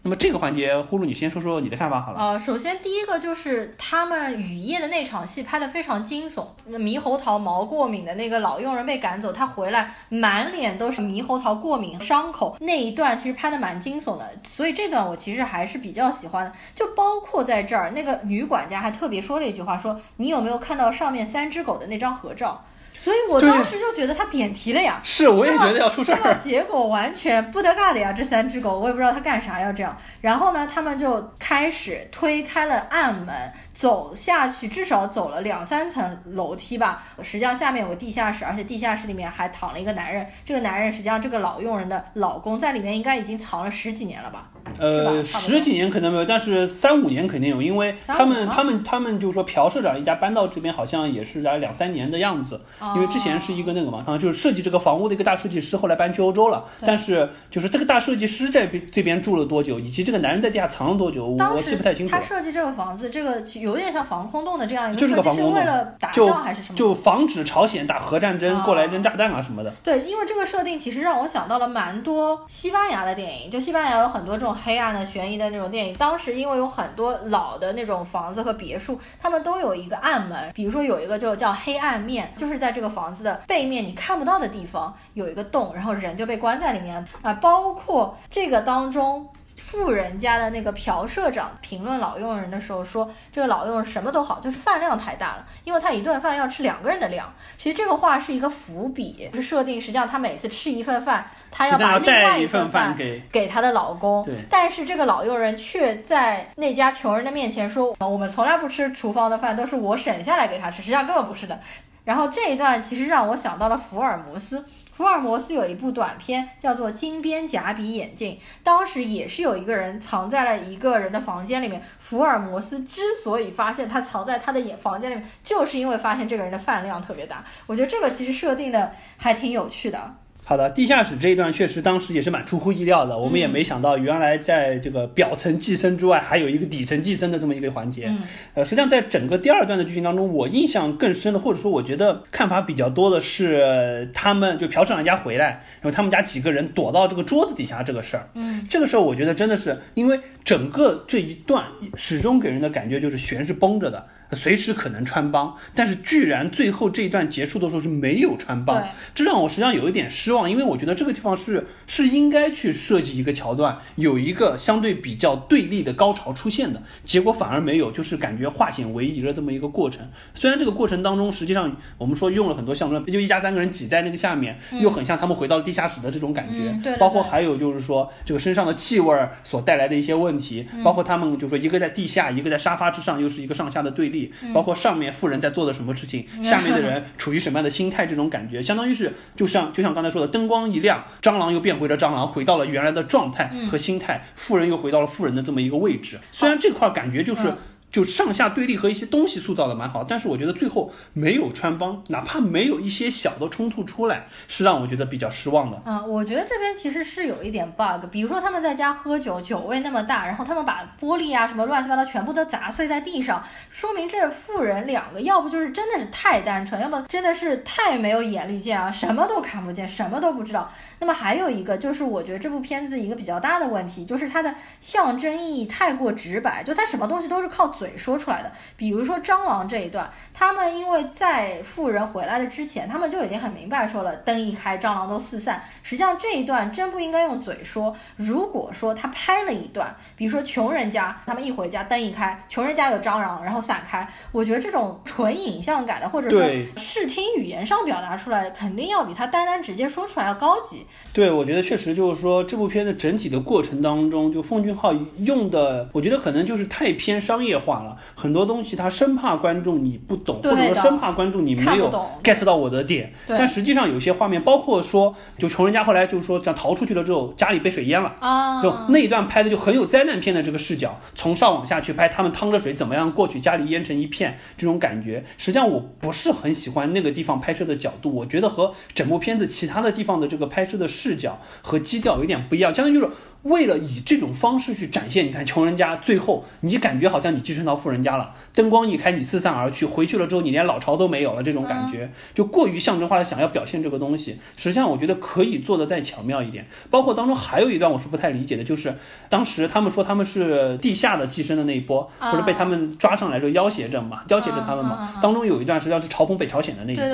[0.07, 2.17] 那么这个环节，呼噜你先说说你的看法好了。
[2.17, 16.53] 呃，首先第一个就是他们雨夜的那场戏拍得非常惊悚，那猕猴桃毛过敏的那个老佣人被赶走，他回来满脸都是猕猴桃过敏伤口，那一段其实拍得蛮惊悚的，所以这段我其实还是比较喜欢的。
[16.73, 22.63] 就包括在这儿，那个女管家还特别说了一句话，说你有没有看到上面三只狗的那张合照？
[22.97, 24.99] 所以我当时就觉得他点题了呀。
[25.03, 26.35] 是，我也觉得要出事这个儿。
[26.43, 28.11] 结果完全不得嘎的呀！
[28.11, 29.95] 这三只狗，我也不知道它干啥要这样。
[30.19, 37.03] 然后呢，他们就开始推开了暗门，走下去，至少走了两三层楼梯吧。
[37.21, 40.27] 实际上下面有个地下室，而且地下室里面还躺了一个男人。
[40.43, 44.49] 这个男人实际上这个老佣人的老公在里面应该已经藏了十几年了吧？
[44.77, 52.61] 呃，十几年可能没有，但是三五年肯定有，因为他们他们他们就是说朴社长一家搬到这边好像也是在两三年的样子，
[52.95, 62.11] 因为之前是一个那个嘛，啊，就是设计这个房屋的一个大设计师，后来搬去欧洲了，但是就是这个大设计师在这这边住了多久，以及这个男人在地下藏了多久，我我记不太清楚。
[62.11, 62.21] 他。
[62.27, 66.77] 设计这个房子，这个有点像防空洞的这样一个就是设计，是为了打就仗还是什么？
[66.77, 68.63] 就防止朝鲜打核战争哦。
[68.65, 69.71] 过来扔炸弹啊什么的。
[69.81, 75.95] 对，因为这个设定其实让我想到了蛮多西班牙的电影，就西班牙有很多这种黑暗的、悬疑的那种电影。
[75.95, 87.33] 当时因为有很多老的那种房子和别墅，他们都有一个暗门，比如说有一个就叫黑暗面，就是在这个房子的背面你看不到的地方有一个洞，然后人就被关在里面啊。
[87.33, 89.27] 包括这个当中。
[89.57, 97.33] 富人家的那个朴社长评论老佣人的时候说，这个老佣人什么都好，就是饭量太大了，因为他一顿饭要吃两个人的量。
[97.57, 99.81] 其实这个话是一个伏笔，是设定。
[99.81, 104.23] 实际上他每次吃一份饭，他要把另外一份饭给给他的老公。
[104.23, 104.35] 对。
[104.49, 110.77] 但是这个老佣人却在那家穷人的面前说，我们从来不吃厨房的饭，都是我省下来给他吃。
[110.77, 111.59] 实际上根本不是的。
[112.07, 114.63] 然后这一段其实让我想到了福尔摩斯。
[114.93, 121.83] 福尔摩斯有一部短片叫做《金边假鼻眼镜》，当时也是有一个人藏在了一个人的房间里面。
[121.99, 127.43] 福尔摩斯之所以发现他藏在他的眼房间里面，就是因为发现这个人的饭量特别大。
[127.65, 130.15] 我觉得这个其实设定的还挺有趣的。
[130.49, 138.05] 好的，地下室这一段确实当时也是蛮出乎意料的，我们也没想到原来在这个表层寄生之外，还有一个底层寄生的这么一个环节。
[138.07, 138.19] 嗯，
[138.53, 148.29] 呃，实际上在整个第二段的剧情当中，我印象更深的，或者说我觉得看法比较多的是，他们就朴社长家回来，然后他们家几个人躲到这个桌子底下这个事儿。
[148.35, 154.07] 嗯，这个时候我觉得真的是，因为整个这一段始终给人的感觉就是悬是绷着的。
[154.31, 158.83] 随时可能穿帮，但是居然最后这一段结束的时候是没有穿帮，
[159.15, 170.07] 这让我实际上有一点失望，因为我觉得这个地方是是应该去设计一个桥段，有一个相对比较对立的高潮出现的，结果反而没有，就是感觉化险为夷了这么一个过程。
[170.35, 184.33] 虽然这个过程当中，实际上我们说用了很多象征，就一家三个人挤在那个下面，又很像他们回到了地下室的这种感觉，包括还有就是说这个身上的气味所带来的一些问题，包括他们就说一个在地下，一个在沙发之上，又是一个上下的对立。
[184.53, 196.19] 包括上面富人在做的什么事情，下面的人 处于什么样的心态，这种感觉，相当于是就像就像刚才说的，灯光一亮，蟑螂又变回了蟑螂，回到了原来的状态和心态，富人又回到了富人的这么一个位置。
[196.31, 197.53] 虽然这块感觉就是。
[197.89, 205.81] 就上下对立和一些东西塑造的蛮好，但是我觉得最后没有穿帮，哪怕没有一些小的冲突出来，是让我觉得比较失望的。
[205.85, 220.69] 嗯，我觉得这边其实是有一点 bug，比如说他们在家喝酒，酒味那么大，然后他们把玻璃啊什么乱七八糟全部都砸碎在地上，说明这富人两个要不就是真的是太单纯，要么真的是太没有眼力见啊，什么都看不见，什么都不知道。
[220.99, 228.51] 那么还有一个就是，我觉得这部片子一个比较大的问题，就是它的象征意义太过直白，就它什么东西都是靠嘴说出来的。
[228.75, 235.61] 比如说蟑螂这一段，他们因为在富人回来的之前，他们就已经很明白说了，灯一开，蟑螂都四散。
[235.83, 237.95] 实际上这一段真不应该用嘴说。
[238.15, 246.41] 如果说他拍了一段，比如说穷人家，他们一回家，灯一开，穷人家有蟑螂，然后散开，我觉得这种纯影像感的，或者说
[246.81, 250.86] 视听语言上表达出来，肯定要比他单单直接说出来要高级。
[251.13, 261.89] 对，我觉得确实就是说，这部片的整体的过程当中，就奉俊昊用的，我觉得可能就是太偏商业化了，很多东西他生怕观众你不懂，或者说生怕观众你没有
[262.23, 263.11] get 到我的点。
[263.27, 275.23] 但实际上有些画面，包括说，就穷人家后来就是说，这样逃出去了之后，家里被水淹了啊，就那一段拍的就很有灾难片的这个视角，从上往下去拍，他们趟着水怎么样过去，家里淹成一片这种感觉。
[275.37, 283.09] 实际上我不是很喜欢那个地方拍摄的角度，我觉得和整部片子其他的地方的这个拍摄的视角和基调有点不一样，相当于就是。
[283.47, 294.39] 为了以这种方式去展现，你看穷人家最后，你感觉好像你寄生到富人家了，灯光一开，你四散而去，回去了之后，你连老巢都没有了，这种感觉就过于象征化的想要表现这个东西。
[294.57, 296.65] 实际上，我觉得可以做的再巧妙一点。
[296.89, 298.93] 包括当中还有一段我是不太理解的，就是
[299.29, 305.19] 当时他们说他们是地下的寄生的那一波，不是被他们抓上来之后要挟着嘛，要挟着他们嘛。
[305.21, 307.09] 当中有一段实际上是嘲讽北朝鲜的那一段，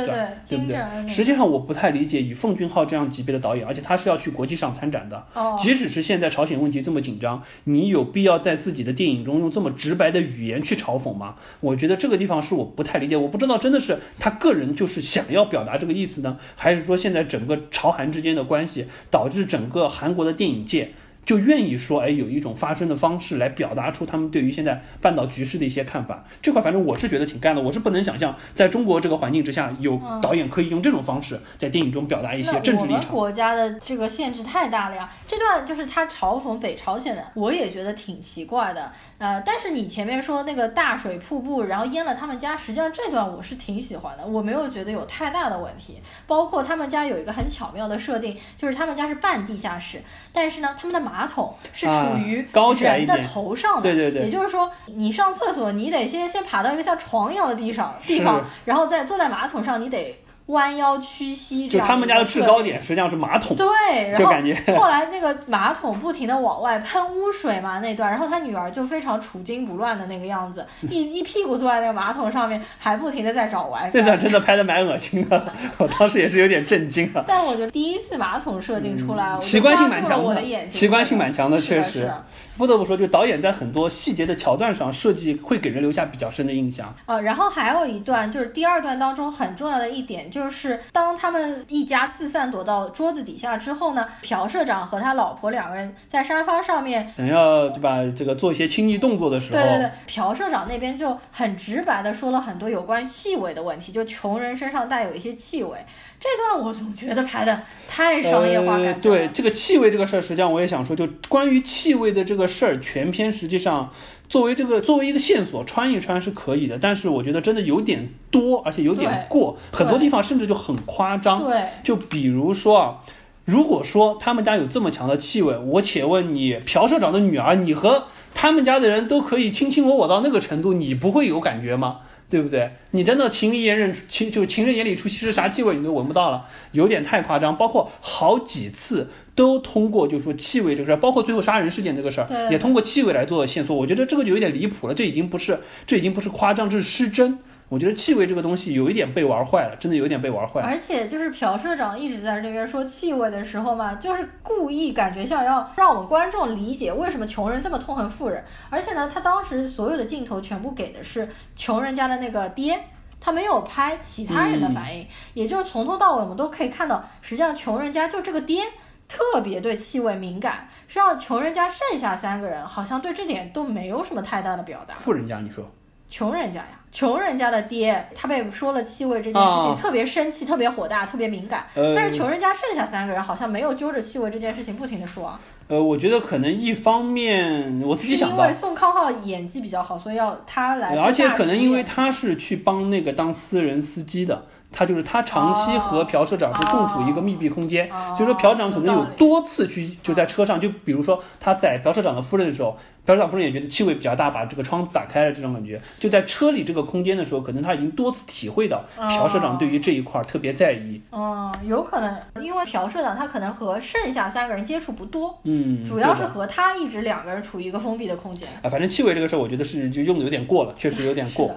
[0.49, 1.07] 对不对？
[1.07, 5.25] 实际上我不太理解，以奉俊昊这样级别的导演，而且他是要去国际上参展的，
[5.59, 6.22] 即使是现在。
[6.23, 11.35] 在朝鲜问题这么紧张，你有必要在自己的电影中用这么直白的语言去嘲讽吗？
[11.59, 20.93] 我觉得这个地方是我不太理解，我不知道真的是他个人就是想要表达这个意思呢，还是说现在整个朝韩之间的关系导致整个韩国的电影界。
[21.25, 26.25] 就愿意说，哎，有一种发声的方式来表达出他们对于现在半岛局势的一些看法。
[26.41, 32.95] 这块反正我是觉得挺干的，我是不能想象在中国这个环境之下，有导演可以用这种方式在电影中表达一些政治立场。
[32.95, 35.09] 我们国家的这个限制太大了呀！
[35.27, 38.91] 这段就是他嘲讽北朝鲜的，我也觉得挺奇怪的。
[39.17, 46.01] 呃，但是你前面说那个大水瀑布，然后淹了他们家，实际上这段我是挺喜欢的，我没有觉得有太大的问题。
[46.27, 50.01] 包括他们家有一个很巧妙的设定，就是他们家是半地下室，
[50.33, 52.45] 但是呢，他们的马桶是处于
[52.79, 60.19] 人的头上的，对对对，也就是说你上厕所，你得先先爬到一个像床一样的地上地方，然后再坐在马桶上，你得。
[60.47, 73.91] 弯腰屈膝这就他们家的制高点实际上是马桶，对，然后就感觉后来那个马桶不停的往外喷污水嘛那段，然后他女儿就非常处惊不乱的那个样子，一一屁股坐在那个马桶上面，还不停的在找 WiFi。
[73.93, 77.23] 那段真的拍的蛮恶心的，我当时也是有点震惊啊。
[77.25, 82.11] 但我觉得第一次马桶设定出来，奇观性蛮强的我的眼，睛，奇观性蛮强的，确实。
[82.55, 86.93] 不得不说，就导演在很多细节的桥段上设计会给人留下比较深的印象。
[87.07, 105.77] 啊，然后还有一段就是第二段当中很重要的一点，就是当他们一家四散躲到桌子底下之后呢，朴社长和他老婆两个人在沙发上面想要对吧，这个做一些亲昵动作的时候，对对对，朴社长那边就很直白的说了很多有关气味的问题，就穷人身上带有一些气味。
[106.19, 108.99] 这段我总觉得拍的太商业化感。
[109.01, 113.91] 对这个气味这个事儿，实际上我也想说，就关于气味的这个事儿，全篇实际上
[114.33, 121.43] 作为这个作为一个线索穿一穿是可以的，但是我觉得真的有点多，而且有点过，很多地方甚至就很夸张。
[121.43, 122.97] 对，就比如说啊。
[123.45, 131.99] 如果说他们家有这么强的气味，我且问你，朴社长的女儿，你和他们家的人都可以卿卿我我到那个程度，你不会有感觉吗？
[132.29, 132.71] 对不对？
[132.91, 137.55] 你真的情人眼里情就情人眼里出西施，啥气味你都闻不到了，有点太夸张。
[137.57, 143.75] 包括好几次都通过就是说气味这个事儿，包括最后杀人事件这个事儿，也通过气味来做线索。
[143.75, 147.37] 我觉得这个就有点离谱了，这已经不是这已经不是夸张，这是失真。
[147.73, 150.67] 我觉得气味这个东西有一点被玩坏了，真的有一点被玩坏了。
[150.67, 158.45] 而且就是朴社长一直在这边说气味的时候嘛，就是故意感觉像要让我们观众理解为什么穷人这么痛恨富人。
[158.69, 162.79] 而且呢，他当时所有的镜头全部给的是穷人家的那个爹。
[163.19, 168.61] 他没有拍其他人的反应，嗯、也就是从头到尾我们都可以看到，实际上穷人家就这个爹
[169.07, 174.95] 特别对气味敏感，实际上穷人家剩下三个人好像对这点都没有什么太大的表达。
[174.95, 175.65] 富人家你说？
[176.09, 181.65] 穷人家呀，穷人家的爹，他被说了气味这件事情，啊、特别生气，特别火大，特别敏感。
[181.73, 185.39] 呃、但是穷人家剩下三个人好像没有揪着气味这件事情不停的说啊。
[185.69, 190.95] 呃，我觉得可能一方面我自己想到，因为宋康昊演技比较好，所以要他来。
[190.97, 194.45] 而且可能因为他是去帮那个当私人司机的。
[194.73, 210.99] 他就是他长期和朴社长是共处一个密闭空间，哦、所以说朴社长可能有多次去就在车上，就比如说他载朴社长的夫人的时候，朴社长夫人也觉得气味比较大，把这个窗子打开了，这种感觉就在车里这个空间的时候，可能他已经多次体会到朴社长对于这一块特别在意。
[211.11, 218.49] 哦、嗯，有可能，因为朴社长他可能和剩下三个人接触不多，嗯，主要是和他一直两个人处于一个封闭的空间。
[218.61, 221.53] 啊，反正气味这个事儿，我觉得是就用的有点过了，确实有点过。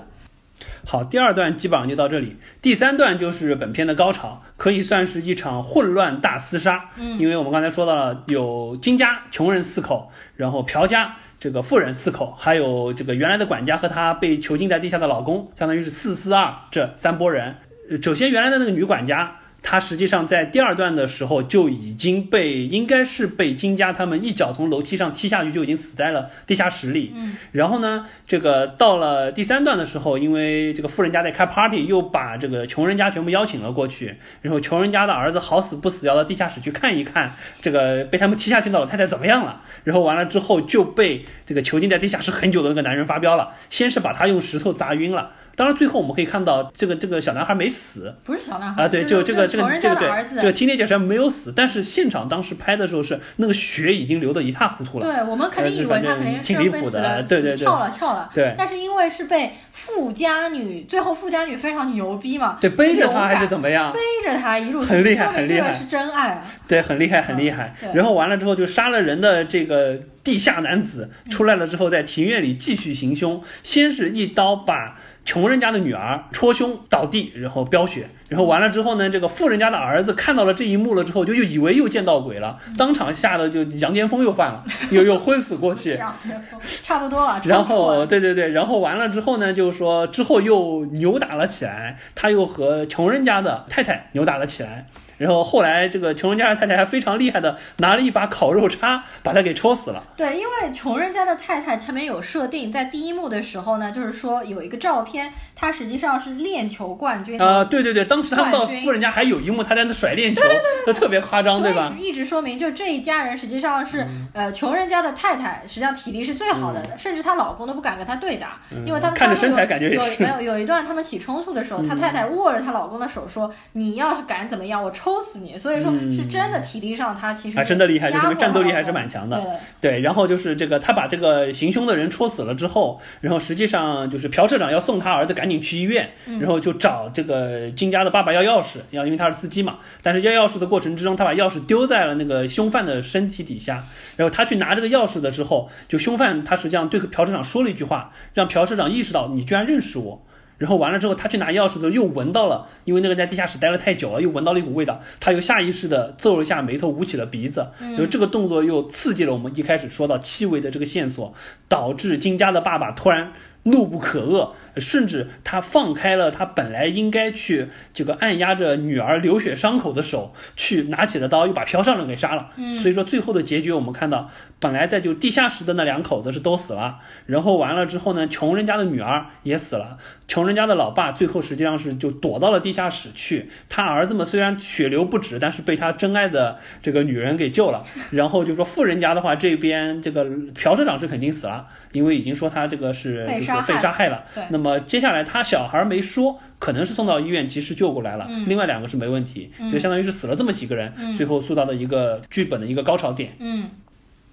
[0.85, 6.91] 好，第二段基本上就到这里，第三段就是本片的高潮，可以算是一场混乱大厮杀。
[6.97, 17.57] 嗯，因为我们刚才说到了，有金家穷人四口，然后朴家这个富人四口，还有这个原来的管家和他被囚禁在地下的老公，相当于是四四二这三拨人。
[17.91, 19.37] 呃，首先原来的那个女管家。
[19.69, 27.13] 她实际上在第二段的时候就已经被，应该是被金家他们一脚从楼梯上踢下去，就已经死在了地下室里。
[27.17, 39.63] 嗯，然后呢，这个到了第三段的时候，因为这个富人家在开 party，又把这个穷人家全部邀请了过去，然后穷人家的儿子好死不死要到地下室去看一看，这个被他们踢下去的老太太怎么样了。
[39.83, 45.33] 然后完了之后就被这个囚禁在地下室很久的那个男人发飙了，先是把他用石头砸晕了。
[45.57, 55.07] 当然，最后我们可以看到，这个这个小男孩没死，不是小男孩啊，对，就这个这个这个对，这个 teenager 是没有死，但是现场当时拍的时候是那个血已经流得一塌糊涂了。
[55.07, 58.31] 对我们肯定以为他肯定挺离谱的，对对对，翘了翘了。
[58.35, 63.91] 对，但是因为是被富家女，最后富家女非常牛逼嘛，对，背着他还是怎么样？
[63.93, 63.99] 背
[64.29, 66.43] 着他一路很厉害，很厉害，是真爱啊。
[66.69, 67.75] 对，很厉害，很厉害。
[67.95, 74.99] 然后完了之后就杀了人的这个地下男子出来了之后，在庭院里继续行凶，先是一刀把。
[75.27, 85.97] 穷人家的女儿戳胸倒地，然后飙血，然后完了之后呢，这个富人家的儿子看到了这一幕了之后，就又以为又见到鬼了，当场吓得就羊癫疯又犯了， 又又昏死过去。
[85.97, 87.43] 羊癫疯差不多了。
[87.45, 94.87] 然后对对对，然后完了之后呢，就是说之后又扭打了起来，他又和穷人家的太太扭打了起来。
[95.19, 100.03] 然后后来，这个穷人家的太太还非常厉害的拿了一把烤肉叉，把他给戳死了。
[100.17, 107.41] 对，因为穷人家的太太前面有设定，在第一幕的时候呢，就是说有一个照片，她实际上是链球冠军。
[107.41, 111.95] 啊、呃，对对对，当时他们到富人家还有一幕，他在那甩链球，对对对，特别夸张，对吧？
[111.99, 125.57] 一直说明，就这一家人实际上是、嗯、呃穷人家的太太，实际上体力是最好的，嗯、甚至她老公都不敢跟她对打，嗯、因为他们看着身材感觉也有没有有一段他们起冲突的时候，她、嗯、太太握着她老公的手说：“你要是敢怎么样，我抽抽死你。
[125.57, 129.41] 所以说是真的体力上他其实还真的厉害，就压这个战斗力还是蛮强的。
[129.81, 139.79] 对，对，然后就是这个，他把这个行凶的人戳死了之后，然后实际上就是朴社长要送他儿子赶紧去医院，嗯然后就找这个金家的爸爸要钥匙，要因为他是司机嘛。
[140.03, 143.85] 但是要钥匙的过程之中，他把钥匙丢在了那个凶犯的身体底下，
[144.17, 150.23] 然后他去拿这个钥匙的时候，就凶犯他实际上对朴社长说了一句话，让朴社长意识到你居然认识我。
[150.59, 157.69] 然后完了之后，他去拿钥匙的时候又闻到了，因为那个人在地下室待了太久了，又闻到了一股味道，他又下意识的皱了一下眉头，捂起了鼻子。
[157.79, 161.35] 然后这个动作又刺激了我们一开始说到气味的这个线索，
[161.69, 163.33] 导致金家的爸爸突然
[163.67, 172.51] 怒不可遏，甚至他放开了他本来应该去这个按压着女儿流血伤口的手，去拿起了刀，又把朴尚人给杀了。
[172.83, 179.99] 所以说最后的结局我们看到，本来在就地下室的那两口子是都死了，然后完了之后呢，穷人家的女儿也死了，
[180.29, 187.85] 穷人家的老爸最后实际上是就躲到了地下室去，他儿子们虽然血流不止，但是被他真爱的这个女人给救了。
[188.13, 194.25] 然后就说富人家的话，这边这个朴社长是肯定死了，因为已经说他这个是就是被杀害了。
[194.35, 203.33] 对那么接下来他小孩没说，可能是送到医院及时救过来了，嗯另外两个是没问题，所以相当于是死了这么几个人，嗯最后塑造的一个剧本的一个高潮点。
[203.39, 203.71] 嗯。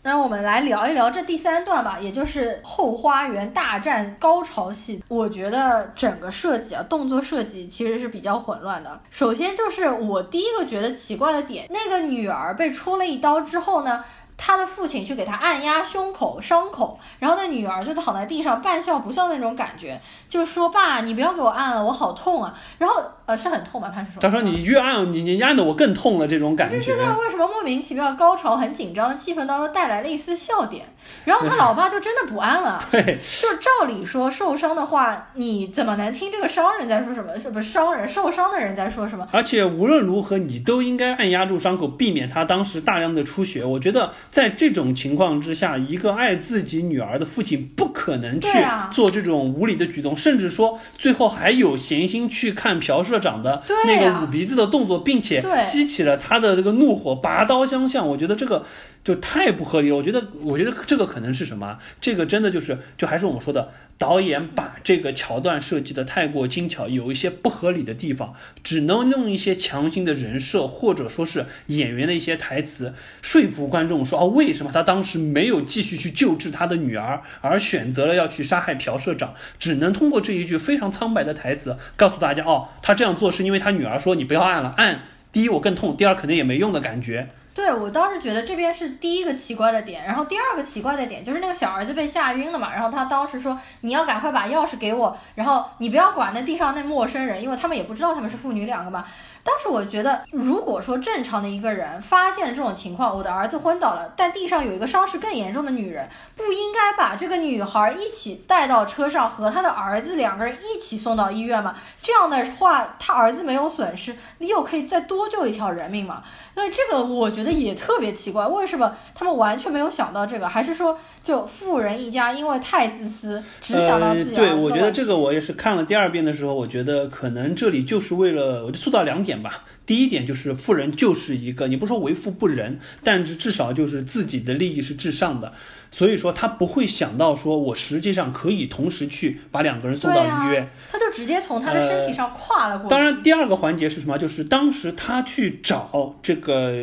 [0.06, 5.02] 那我们来聊一聊这第三段吧，也就是后花园大战高潮戏。
[5.08, 9.00] 我觉得整个设计啊，动作设计其实是比较混乱的。
[9.10, 14.04] 首先就是我第一个觉得奇怪的点，那个女儿被戳了一刀之后呢，
[14.38, 22.54] 他的父亲去给他按压胸口伤口，然后那女儿就躺在地上半笑不笑那种感觉，就说爸，你不要给我按了，我好痛啊。
[22.78, 23.92] 然后呃是很痛吧？
[23.94, 26.80] 他是说，他说你越按你你按的我更痛了，这种感觉。
[26.80, 30.86] 这段为什么莫名其妙高潮很紧张的气氛当中带来了一丝笑点？
[31.26, 32.82] 然后他老爸就真的不按了。
[32.92, 37.38] 对，就照理说受伤的话，你怎么能听这个伤人在说什么？
[37.40, 39.28] 是不是商人受伤的人在说什么？
[39.32, 43.64] 而且无论如何，你都应该按压住伤口，避免他当时大量的出血。
[43.64, 48.50] 我觉得在这种情况之下，一个爱自己女儿的父亲不可能去
[48.92, 55.40] 做这种无理的举动，甚至说最后还有闲心去看朴社长的那个捂鼻子的动作，并且
[55.70, 58.08] 激起了他的这个怒火，拔刀相向。
[58.08, 58.66] 我觉得这个。
[59.04, 61.78] 就太不合理了，我觉得，我觉得这个可能是什么？
[62.00, 68.34] 这个真的就是，就还是我们说的，导演把这个桥段设计的太过精巧，有一些不合理的地方，
[68.64, 79.34] 只能用一些强行的人设，或者说是演员的一些台词，说服观众说，哦，为什么他当时没有继续去救治他的女儿，而选择了要去杀害朴社长？
[79.60, 85.02] 只能通过这一句非常苍白的台词，告诉大家，哦，他这样做是因为他女儿说你不要按了，按
[85.34, 87.28] 第一我更痛，第二可能也没用的感觉。
[87.54, 99.06] 对我倒是觉得这边是第一个奇怪的点，然后第二个奇怪的点就是那个小儿子被吓晕了嘛，然后他当时说你要赶快把钥匙给我，然后你不要管那地上那陌生人，因为他们也不知道他们是父女两个嘛。
[99.46, 111.76] 当时我觉得，如果说正常的一个人发现了这种情况，我的儿子昏倒了，但地上有一个伤势更严重的女人，不应该把这个女孩一起带到车上，和他的儿子两个人一起送到医院吗？
[112.02, 116.24] 这样的话，他儿子没有损失，你又可以再多救一条人命嘛？
[116.54, 120.48] 所以这个我觉得也特别奇怪，为什么他们完全没有想到这个？
[120.48, 124.36] 还是说，就富人一家因为太自私，只想到自己。
[124.36, 129.64] 对，我觉得这个我也是看了第二遍的时候，我觉得可能这里就是为了，我就塑造两点吧。
[129.86, 135.52] 第一点就是富人就是一个，你不说为富不仁，但是至少就是自己的利益是至上的，
[135.96, 140.68] 所以说他不会想到说我实际上可以同时去把两个人送到医院。
[140.92, 142.90] 他就直接从他的身体上跨了过去。
[142.90, 144.18] 当然，第二个环节是什么？
[144.18, 146.74] 就是当时他去找这个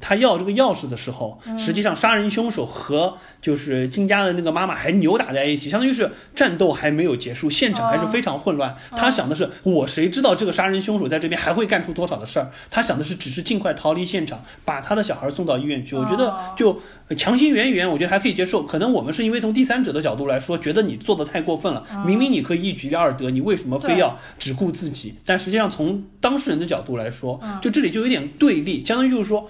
[0.00, 8.76] 他要这个钥匙的时候，嗯实际上杀人凶手和就是金家的那个妈妈还扭打在一起，相当于是战斗还没有结束，现场还是非常混乱。
[8.96, 12.50] 他想的是，我谁知道这个杀人凶手在这边还会干出多少的事儿？
[12.70, 15.96] 他想的是，只是尽快逃离现场，把他的小孩送到医院去。
[15.96, 18.62] 我觉得哦就呃强行圆一圆，我觉得还可以接受。
[18.64, 21.84] 可能我们是因为从第三者的角度来说，觉得你做的太过分了。
[22.06, 25.14] 明明你可以一举二得，你为什么非要只顾自己？
[25.24, 29.48] 但实际上从当事人的角度来说，就这里就有点对立，相当于就是说。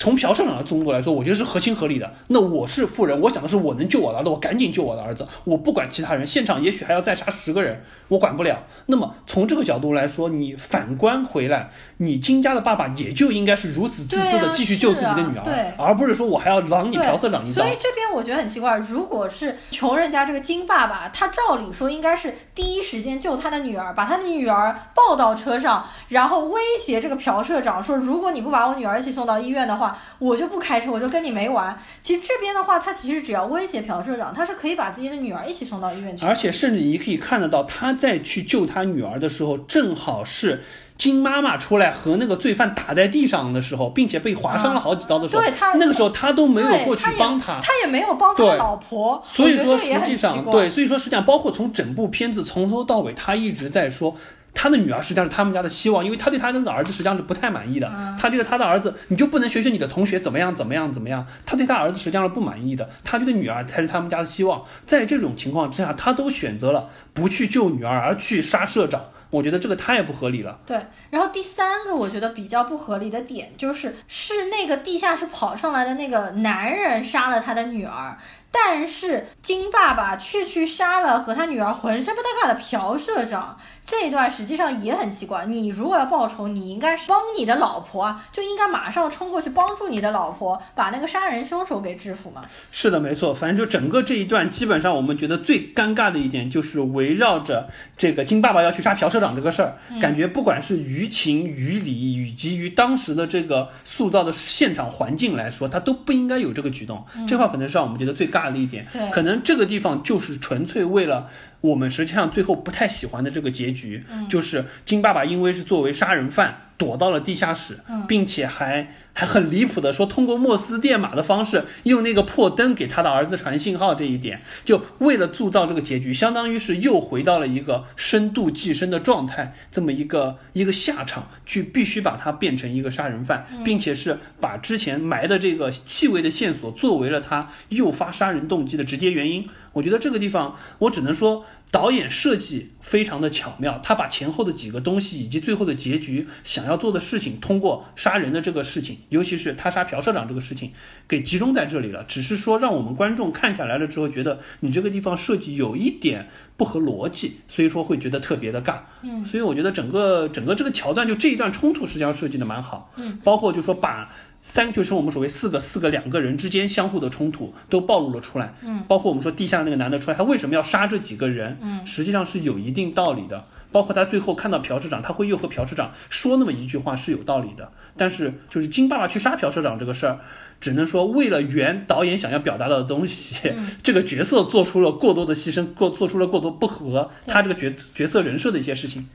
[0.00, 2.10] 从朴社长的角度来说，我觉得是合情合理的。
[2.28, 6.26] 那我是富人，我想的是我能救我的儿子，我赶紧救我的儿子，我不管其他人。
[6.26, 7.78] 现场也许还要再杀十个人，
[8.10, 8.62] 我管不了。
[8.86, 17.70] 那么从这个角度来说，你反观回来，你金家的爸爸也就应该是如此自私的继续救自己的女儿，对而不是说我还要狼你对朴社长一刀所以。
[17.80, 31.78] 这边我觉得很奇怪，如果是穷人家这个金爸爸，他照理说应该是第一时间救他的女儿，把他的女儿抱到车上，然后威胁这个朴社长说，如果你不把我女儿一起送到医院的话，我就不开车，我就跟你没完。
[32.02, 36.26] 其实这边的话，他其实只要威胁朴社长，他是可以把自己的女儿一起送到医院去。
[36.26, 40.64] 而且甚至你可以看得到，他在去救他女儿的时候，正好是
[40.96, 54.16] 金妈妈出来和那个罪犯打在地上的时候，并且被划伤了好几刀的时候，对他那个时候他都没有过去帮他也，他也没有帮他对老婆，所以说实际上对，所以说实际上包括从整部片子从头到尾，他一直在说。
[54.54, 57.88] 他的女儿实际上是他们家的希望，因为他对他那个儿子实际上是不太满意的。
[57.88, 61.26] 嗯他觉得他的儿子，你就不能学学你的同学怎么样怎么样怎么样？
[61.46, 62.90] 他对他儿子实际上是不满意的。
[63.02, 64.62] 他觉得女儿才是他们家的希望。
[64.84, 69.06] 在这种情况之下，他都选择了不去救女儿，而去杀社长。
[69.30, 70.58] 我觉得这个太不合理了。
[70.66, 70.76] 对，
[71.10, 78.18] 然后第三个我觉得比较不合理的点就是，是那个地下室跑上来的那个男人杀了他的女儿，
[78.52, 83.58] 但是金爸爸却去杀了和他女儿浑身不搭嘎的朴社长。
[83.86, 85.46] 这一段实际上也很奇怪。
[85.46, 92.42] 你如果要报仇，你应该是帮你的老婆啊，就应该马上冲过去帮助你的老婆，把那个杀人凶手给制服嘛。
[92.70, 93.34] 是的，没错。
[93.34, 107.04] 反正就整个这一段，基本上我们觉得最尴尬的一点就是围绕着这个金爸爸要去杀朴社长这个事儿，感觉不管是于情于理，以及于当时的这个塑造的现场环境来说，他都不应该有这个举动。
[107.26, 108.86] 这块可能是让我们觉得最尬的一点。
[108.92, 111.28] 对可能这个地方就是纯粹为了。
[111.62, 117.78] 我们实际上最后不太喜欢的这个结局，就是金爸爸因为是作为杀人犯躲到了地下室，
[118.08, 139.46] 并且还还很离谱的说通过莫斯电码的方式用那个破灯给他的儿子传信号，这一点就为了铸造这个结局，相当于是又回到了一个深度寄生的状态，这么一个一个下场，去必须把他变成一个杀人犯，并且是把之前埋的这个细微的线索作为了他诱发杀人动机的直接原因。
[139.72, 150.72] 我觉得这个地方，我只能说导演设计非常的巧妙，他把前后的几个东西以及最后的结局想要做的事情，通过杀人的这个事情，尤其是他杀朴社长这个事情，
[151.06, 152.04] 给集中在这里了。
[152.04, 158.78] 只是说让我们观众看下来了之后，觉得你这个地方设计有一点不合逻辑，所以说会觉得特别的尬。
[159.02, 162.92] 嗯，所以我觉得整个整个这个桥段，就这一段冲突实际上设计的蛮好。
[162.96, 164.10] 嗯，包括就说把。
[164.42, 171.58] 三就是我们所谓四个四个两个人之间相互的冲突都暴露了出来，嗯，包括我们说地下那个男的出来，他为什么要杀这几个人？
[171.60, 173.44] 嗯，实际上是有一定道理的。
[173.72, 177.70] 包括他最后看到朴社长，他会又和朴社长说那么一句话是有道理的。
[177.96, 180.18] 但是就是金爸爸去杀朴社长这个事儿，
[180.60, 183.36] 只能说为了圆导演想要表达的东西，
[183.80, 189.08] 这个角色做出了过多的牺牲，过做出了过多不合他这个角角色人设的一些事情。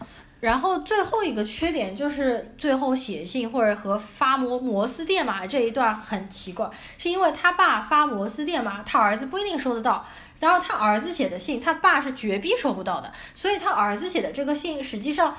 [0.45, 6.69] 然后最后一个缺点就是最后写信或者和发摩摩斯电码这一段很奇怪，
[6.99, 10.05] 是因为他爸发摩斯电码，他儿子不一定收得到。
[10.39, 15.35] 然后他儿子写的信，他爸是绝逼收不到的，所以他儿子写的这个信实际上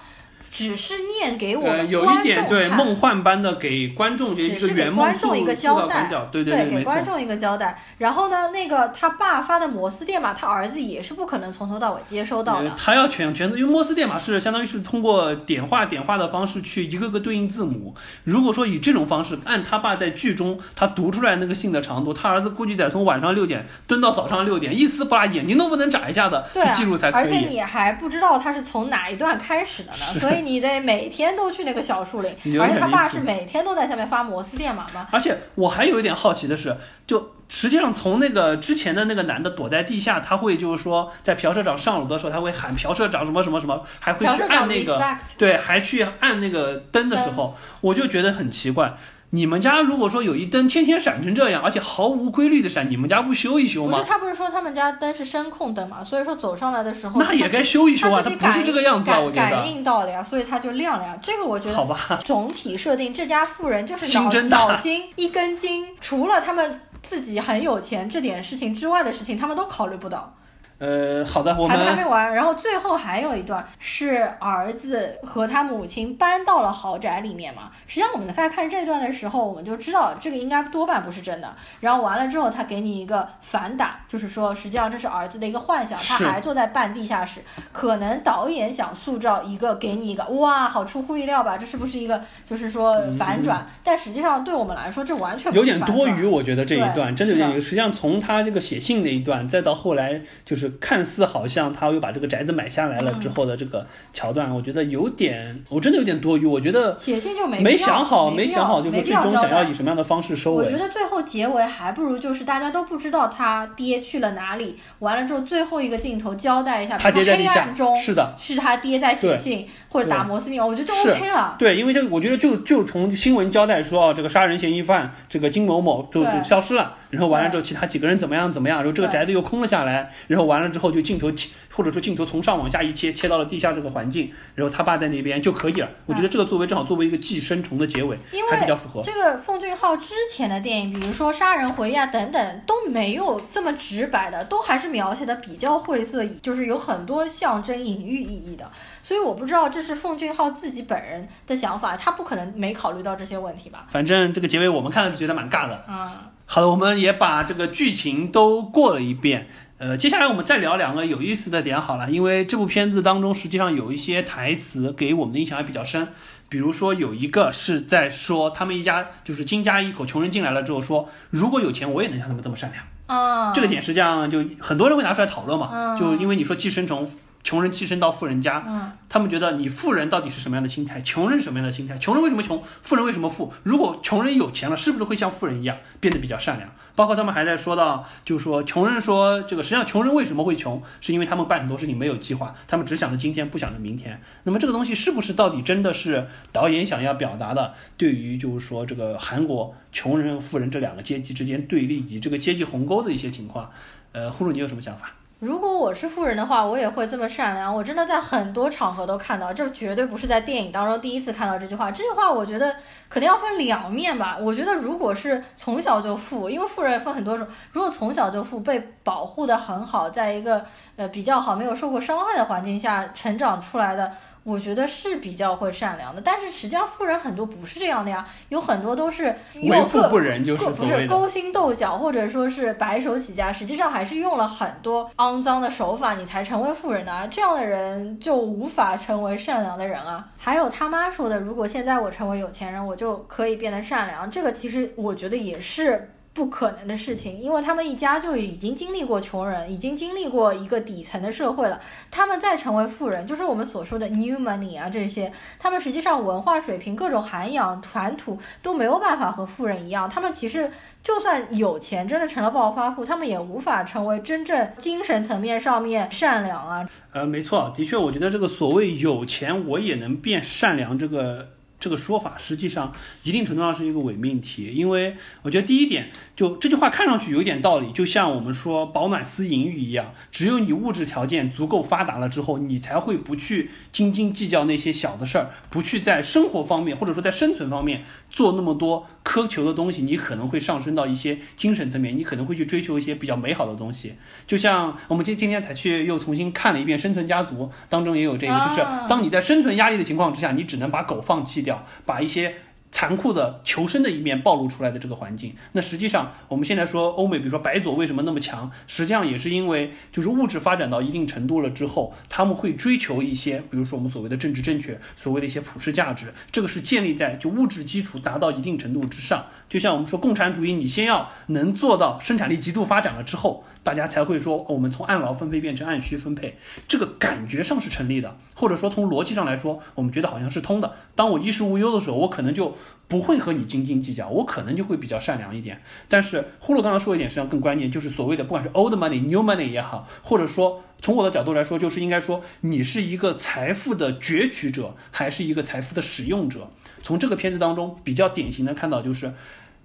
[0.56, 2.68] 只是念给我呃，们有一点对。
[2.76, 7.78] 梦幻般的给观众就是一只是给个圆梦观众一个交代对对，对，给观众一个交代。
[7.98, 12.68] 然后呢，那个他爸发的摩斯电码，他儿子也是不可能从头到尾接收到的。
[12.68, 17.94] 呃他要全全因为摩斯电码是相当于是通过点化点化的方式去一个个对应字母。
[18.24, 27.36] 如果说以这种方式，按他爸在剧中他读出来那个信的长度，他儿子估计得从晚上六点蹲到早上六点，一丝不拉，眼睛都不能眨一下的去记录才可以而且。
[27.48, 32.30] 你还不知道他是从哪一段开始的呢，所以你得每天都去那个小树林
[32.60, 35.08] 而且他爸是每天都在下面发摩斯电码吗？
[35.10, 36.74] 而且我还有一点好奇的是，
[37.06, 48.96] 就实际上从那个之前的那个男的躲在地下，他会就是说在朴社长上楼的时候，他会喊朴社长什么什么什么，还会去按那个对，还去按那个灯的时候，我就觉得很奇怪。
[49.30, 53.98] 你们家如果说有一灯天天闪成这样，而且毫无规律的闪，你们家不修一修吗？
[53.98, 59.50] 不是他不是说他们家灯是声控灯嘛，所以说走上来的时候那也该修一修啊，它不是这个样子啊，感我觉得。
[59.50, 61.18] 感应到了呀，所以它就亮了呀。
[61.22, 70.34] 这个我觉得好吧，总体设定，这家富人就是脑脑筋一根筋，除了他们自己很有钱这点事情之外的事情，他们都考虑不到。
[70.78, 77.70] 呃，好的，我还没还没完，然后最后还有一段是儿子和他母亲搬到了豪宅里面嘛。
[77.86, 81.54] 实际上我们在看这段的时候，我们就知道这个应该多半不是真的。
[81.80, 87.40] 然后完了之后，他给你一个反打，就是说实际上这是儿子的一个幻想，他还坐在半地下室。
[87.72, 91.56] 可能导演想塑造一个给你一个哇，好出乎意料吧？
[91.56, 93.66] 这是不是一个就是说反转？
[93.82, 106.46] 但实际上对我们来说，这完全不有点多余，我觉得这一段真的有点实际上从他这个写信那一段，再到后来就是看似好像他又把这个宅子买下来了嗯之后的这个桥段，我觉得有点，我真的有点多余。
[106.46, 110.64] 我觉得写信就没没想好，没必想好，就是最终想要以什么样的方式收尾。
[110.64, 121.56] 我觉得最后结尾还不如就是大家都不知道他爹去了哪里，完了之后最后一个镜头交代一下，他爹在地下暗中是的，是他爹在写信或者打摩斯密码，我觉得就 OK 了。
[121.58, 135.88] 对，因为这个我觉得就就从新闻交代说，啊，这个杀人嫌疑犯这个金某某就就消失了，然后完了之后其他几个人怎么样怎么样，然后这个宅子又空了下来，然后完完了之后就镜头切，或者说镜头从上往下一切，切到了地下这个环境，然后他爸在那边就可以了。
[136.06, 139.02] 我觉得这个作为正好作为一个寄生虫的结尾，因为还比较符合。
[139.04, 148.66] 这个奉俊昊之前的电影，比如说《杀人回忆》啊等等，都没有这么直白的，都还是描写的比较晦涩，就是有很多象征隐喻意义的。
[149.02, 153.86] 所以我不知道这是奉俊昊自己本人的想法，他不可能没考虑到这些问题吧？
[153.90, 155.84] 反正这个结尾我们看了就觉得蛮尬的。
[155.86, 156.10] 嗯，
[156.46, 159.48] 好的，我们也把这个剧情都过了一遍。
[159.78, 166.08] 呃，接下来我们再聊两个有意思的点好了，因为这部片子当中实际上有一些台词给我们的印象还比较深，
[166.48, 172.82] 比如说有一个是在说他们一家就是金家一口穷人进来了之后说，如果有钱我也能像他们这么善良。
[173.06, 177.06] 啊，这个点实际上就很多人会拿出来讨论嘛，嗯就因为你说寄生虫。
[177.46, 181.96] 穷人寄生到富人家，嗯他们觉得你富人到底是什么样的心态，穷人什么样的心态？
[181.96, 182.60] 穷人为什么穷？
[182.82, 183.52] 富人为什么富？
[183.62, 186.68] 如果穷人有钱了，是不是会像富人一样变得比较善良？
[186.96, 194.20] 包括他们还在说到，就是说穷人说这个，实际上穷人为什么会穷，是因为他们办很多事情没有计划，他们只想着今天，不想着明天。
[194.42, 197.74] 那么这个东西是不是到底真的是导演想要表达的？
[197.96, 203.70] 对于就是说这个韩国穷人和富人这两个阶级之间对立以及这个阶级鸿沟的一些情况，
[204.10, 205.12] 呃，呼噜你有什么想法？
[205.38, 207.74] 如果我是富人的话，我也会这么善良。
[207.74, 211.90] 我真的在很多场合都看到，这绝对不是在电影当中第一次看到这句话。
[211.90, 212.74] 这句话我觉得
[213.10, 214.38] 肯定要分两面吧。
[214.40, 220.64] 我觉得如果是从小就富，因为富人分很多种，如果从小就富，被保护的很好，在一个
[220.96, 224.12] 呃比较好、没有受过伤害的环境下成长出来的。
[224.46, 229.34] 我觉得是比较会善良的，但是实际上富人很多不是这样的呀，有很多都是
[229.64, 237.26] 为富不仁，就是不是勾心斗角，或者说是白手起家，实际上还是用了很多肮脏的手法，你才成为富人的啊。
[237.28, 240.28] 这样的人就无法成为善良的人啊。
[240.38, 246.12] 还有他妈说的，如果现在我成为有钱人，我就可以变得善良，这个其实我觉得也是。
[246.36, 251.80] 不可能的事情，因为他们一家就已经经历过穷人，已经经历过一个底层的社会了。
[252.10, 260.10] 他们再成为富人，就是我们所说的 new money 啊，这些，他们实际上文化水平、各种涵养、谈吐都没有办法和富人一样。
[260.10, 260.70] 他们其实
[261.02, 266.86] 就算有钱，真的成了暴发户，他们也无法成为真正精神层面上面善良啊。
[267.12, 271.55] 呃，没错，的确，我觉得这个所谓有钱我也能变善良这个。
[271.78, 272.90] 这个说法实际上
[273.22, 289.06] 一定程度上是一个伪命题，因为我觉得第一点，就这句话看上去有点道理，就像我们说保暖思淫欲一样，只有你物质条件足够发达了之后，你才会不去斤斤计较那些小的事儿，不去在生活方面或者说在生存方面做那么多
[289.36, 294.14] 苛求的东西，你可能会上升到一些精神层面，你可能会去追求一些比较美好的东西。
[294.46, 301.84] 就像我们今今天才去又重新看了一遍《生存家族》，当中也有这个，就是当你在生存压力的情况之下，你只能把狗放弃掉。
[302.06, 302.54] 把一些
[302.92, 319.44] 残酷的求生的一面暴露出来的这个环境，那实际上我们现在说欧美，比如说白左为什么那么强，实际上也是因为就是物质发展到一定程度了之后，他们会追求一些，比如说我们所谓的政治正确，所谓的一些普世价值，这个是建立在就物质基础达到一定程度之上。
[319.68, 326.58] 就像我们说共产主义，你先要能做到生产力极度发展了之后，大家才会说我们从按劳分配变成按需分配，
[326.88, 330.92] 这个感觉上是成立的，或者说从逻辑上来说，我们觉得好像是通的。
[331.14, 332.76] 当我衣食无忧的时候，我可能就
[333.06, 335.80] 不会和你斤斤计较，我可能就会比较善良一点。
[336.08, 346.68] 但是呼噜刚刚说一点，实际上更关键，就是所谓的不管是 old money、new money 也好，或者说从我的角度来说，就是应该说你是一个财富的攫取者，还是一个财富的使用者。
[347.04, 349.32] 从这个片子当中比较典型的看到，就是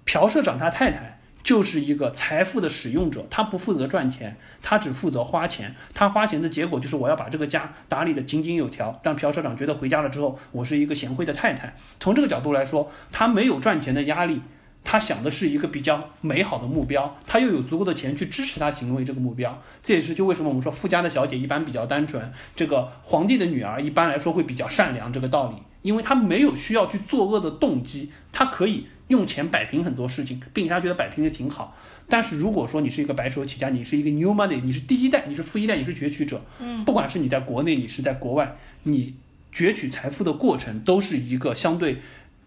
[0.04, 5.74] 朴社长他太太就是一个财富的使用者，他不负责赚钱，他只负责花钱。
[5.92, 11.76] 他花钱的结果就是我要把这个家打理的井井有条，让朴社长觉得回家了之后我是一个贤惠的太太。
[11.98, 14.42] 从这个角度来说，他没有赚钱的压力，
[14.84, 19.60] 他想的是一个比较美好的目标，他又有足够的钱去支持他行为这个目标。
[19.82, 25.56] 这也是就为什么我们说富家的小姐一般比较单纯，这个皇帝的女儿一般来说会比较善良这个道理。
[25.82, 31.76] 因为他没有需要去作恶的动机，他可以用钱摆平很多事情，并且他觉得摆平的挺好。
[32.08, 39.14] 但是如果说你是一个白手起家，你是一个 new money，你是第一代，你是富一代，你是攫取者，嗯，不管是你在国内，你是在国外，你
[39.52, 41.98] 攫取财富的过程都是一个相对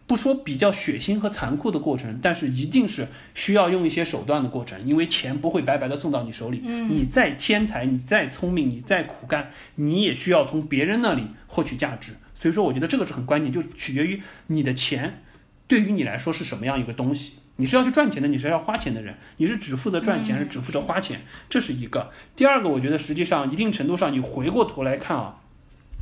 [0.08, 12.14] 不说比较血腥和残酷的过程，但是一定是需要用一些手段的过程，因为钱不会白白的送到你手里，嗯，你再天才，你再聪明，你再苦干，你也需要从别人那里获取价值。
[12.38, 15.24] 所以说，我觉得这个是很关键，就取决于你的钱
[15.68, 17.34] 对于你来说是什么样一个东西。
[17.58, 21.22] 你是要去赚钱的，你是要花钱的人，你是只负责赚钱，还是只负责花钱？
[21.50, 22.12] 这是一个。
[22.36, 25.38] 第二个，我觉得实际上一定程度上，你回过头来看啊，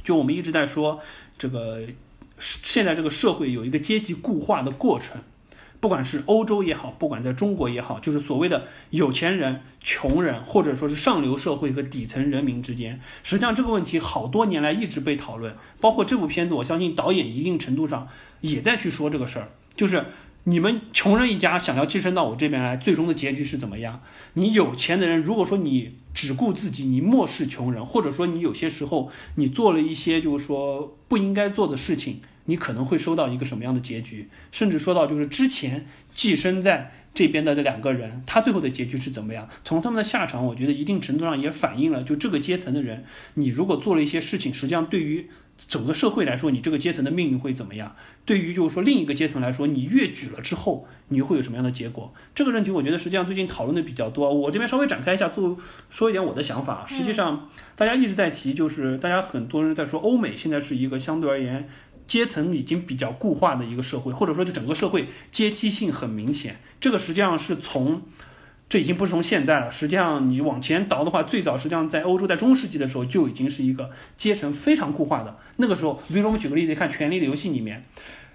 [0.04, 1.00] 就我们一直在说
[1.38, 1.82] 这个
[2.40, 5.22] 现在这个社会有一个阶级固化的过程，
[5.84, 15.54] 不管是欧洲也好，不管在中国也好，就是所谓的有钱人、穷人，或者说是上流社会和底层人民之间，实际上这个问题好多年来一直被讨论。
[15.82, 18.08] 包括这部片子，我相信导演一定程度上
[18.40, 20.06] 也在去说这个事儿，就是
[20.46, 24.00] 你们穷人一家想要寄生到我这边来，最终的结局是怎么样？
[24.36, 32.22] 你有钱的人，如果说你只顾自己，你漠视穷人，或者说你有些时候你做了一些就是说不应该做的事情。
[32.46, 34.30] 你可能会收到一个什么样的结局？
[34.52, 39.48] 甚至说到就是之前寄生在这边的这两个人，他最后的结局是怎么样？
[39.64, 45.30] 从他们的下场，我觉得一定程度上也反映了，就这个阶层的人，你如果做了一些事情，实际上对于
[45.70, 47.96] 整个社会来说，你这个阶层的命运会怎么样？
[48.26, 52.12] 对于就是说另一个阶层来说，你越举了之后，你会有什么样的结果？
[52.34, 54.34] 这个问题，我觉得实际上最近讨论的比较多。
[54.34, 55.56] 我这边稍微展开一下，做
[55.92, 56.84] 说一点我的想法。
[56.88, 61.70] 实际上，大家一直在提，就是大家很多人在说，欧美现在是一个相对而言。
[62.08, 66.58] 阶层已经比较固化的一个社会，或者说就整个社会阶梯性很明显。
[66.80, 68.02] 这个实际上是从，
[68.68, 69.72] 这已经不是从现在了。
[69.72, 75.38] 实际上你往前倒的话，最早实际上在欧洲在中世纪的时候就已经是一个阶层非常固化的。
[75.58, 77.86] 那个时候，比如说我们举个例子，看《权力的游戏》里面，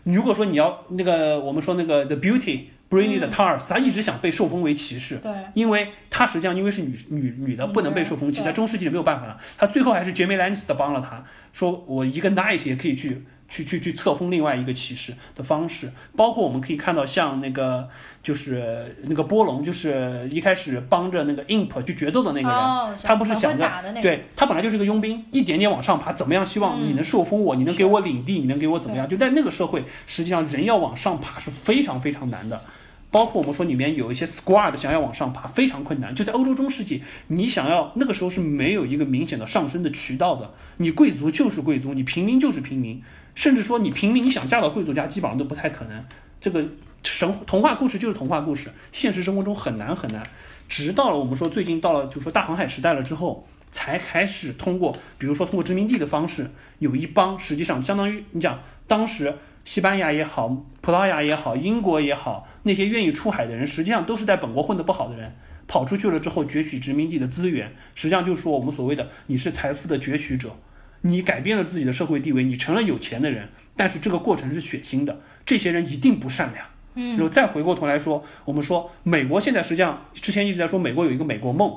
[0.05, 9.39] 你如果说你要那个我们说那个 The Beauty Brienne 的 Tars，他一直想被受封为骑士，对，因为他实际上因为是女女女的不能被受封骑，在中世纪里没有办法了。
[9.59, 13.25] 他最后还是 Jamie Lannister 帮了他，说我一个 Knight 也可以去。
[13.49, 17.88] 去去去册封另外一个骑士的方式，包括我们可以看到，像那个
[18.22, 23.70] 就是那个波隆，就是一开始帮着那个 Imp 去决斗的那个人，他不是想着，
[24.03, 26.44] 对他本来就是个佣兵，一点点往上爬，怎么样？
[26.44, 29.09] 希望你能受封我，你能给我领地，你能给我怎么样？
[29.09, 32.62] 就在那个社会，实际上人要往上爬是非常非常难的。
[33.11, 36.14] 包括我们说里面有一些 squad 想要往上爬，非常困难。
[36.14, 43.03] 就在欧洲中世纪，你想要那个时候是没有一个明显的上升的渠道的，你贵族就是贵族，你平民就是平民。
[43.39, 46.05] 甚至说你平民，你想嫁到贵族家，基本上都不太可能。
[46.41, 46.68] 这个
[47.05, 50.28] 神童话故事就是童话故事，现实生活中很难很难。
[50.68, 58.59] 直到了我们说最近到了，就说大航海时代了之后，才开始通过，比如说通过殖民地的方式，有一帮实际上相当于你讲
[58.89, 59.32] 当时
[59.64, 60.49] 西班牙也好，
[60.80, 65.32] 葡萄牙也好，英国也好，那些愿意出海的人，实际上都是在本国混得不好的人，
[65.68, 70.57] 跑出去了之后攫取殖民地的资源，实际上就是说我们所谓的你是财富的攫取者。
[71.03, 76.66] 你改变了自己的社会地位，你成了有钱的人，但是这个过程是血腥的，这些人一定不善良。
[76.94, 81.72] 嗯，然后再回过头来说，我们说美国现在实际上之前一直在说美国有一个美国梦，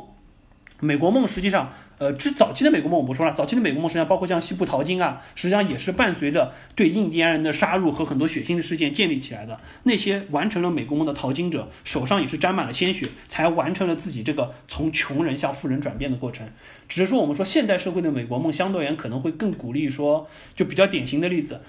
[0.80, 1.74] 美国梦实际上。
[2.02, 9.60] 呃，之早期的美国梦我不说了，早期的美国梦实际上包括像西部淘金啊，实际上也是伴随着对印第安人的杀戮和很多血腥的事件建立起来的。
[9.84, 16.48] 那些完成了美国梦的淘金者，手上也是沾满了鲜血，才完成了自己这个从穷人向富人转变的过程。
[16.90, 21.62] 只是说，我们说现代社会的美国梦相对而言可能会更鼓励说，就比较典型的例子，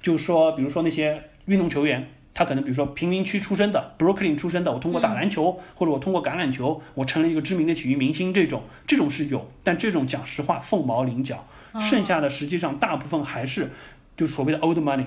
[0.00, 2.06] 就是说，比如说那些运动球员。
[2.32, 11.46] 他可能比如说贫民区出身的，Brooklyn 出身的，我通过打篮球或者我通过橄榄球，我成了一个知名的体育明星，这种这种是有，但这种讲实话凤毛麟角，
[11.80, 13.70] 剩下的实际上大部分还是
[14.16, 15.06] 就所谓的 old money，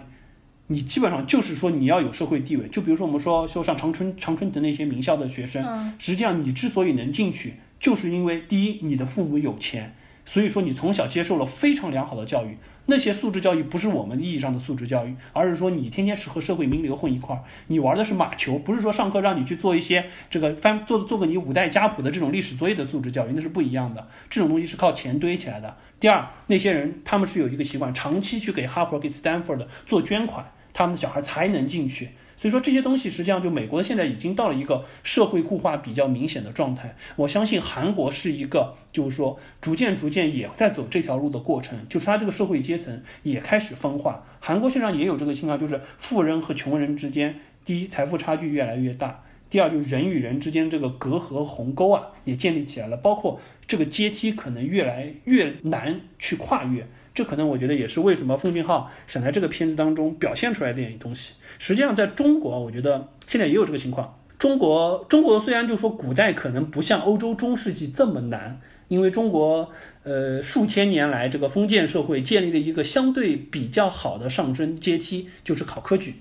[0.68, 9.96] 你基本上就是说你要有社会地位，就比如说我们说就上长春长春藤那些名校的学生，实际上你之所以能进去，就是因为第一你的父母有钱，
[10.26, 12.58] 所以说你从小接受了非常良好的教育。
[12.86, 24.10] 那些素质教育不是我们意义上的素质教育，而是说你天天是和社会名流混一块儿，你玩的是马球，不是说上课让你去做一些这个翻做做个你五代家谱的这种历史作业的素质教育，那是不一样的。
[24.30, 25.78] 这种东西是靠钱堆起来的。
[25.98, 32.10] 第二，那些人他们是有一个习惯，长期去给哈佛、给斯坦福的做捐款，他们的小孩才能进去。
[32.44, 36.94] 所以说这些东西实际上就美国现在已经到了一个社会固化比较明显的状态。
[37.16, 44.26] 我相信韩国是一个就是说逐渐逐渐也在走这条路的过程，就是它这个社会阶层也开始分化。
[44.42, 56.86] 韩国现在也有这个情况，就是富人和穷人之间，第一财富差距越来越大，第二就是人与人之间这个隔阂鸿沟啊也建立起来了，包括这个阶梯可能越来越难去跨越。
[57.16, 61.34] 这可能我觉得也是为什么奉俊昊想在这个片子当中表现出来这点东西。
[61.60, 64.18] 实际上，在中国，我觉得现在也有这个情况。
[64.38, 69.70] 中国，中国虽然就说古代可能不像欧洲中世纪这么难，因为中国
[70.04, 76.16] 呃数千年来这个封建社会建立了一个相对比较好的上升阶梯，就是考科举。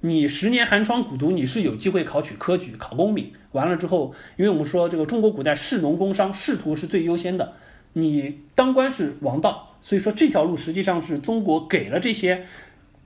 [0.00, 3.32] 你十年寒窗苦读，你是有机会考取科举、考功名。
[3.52, 7.54] 完了之后，因为我们说这个中国古代士农工商仕途是最优先的，
[7.94, 9.78] 你当官是王道。
[9.80, 12.44] 所以说这条路实际上是中国给了这些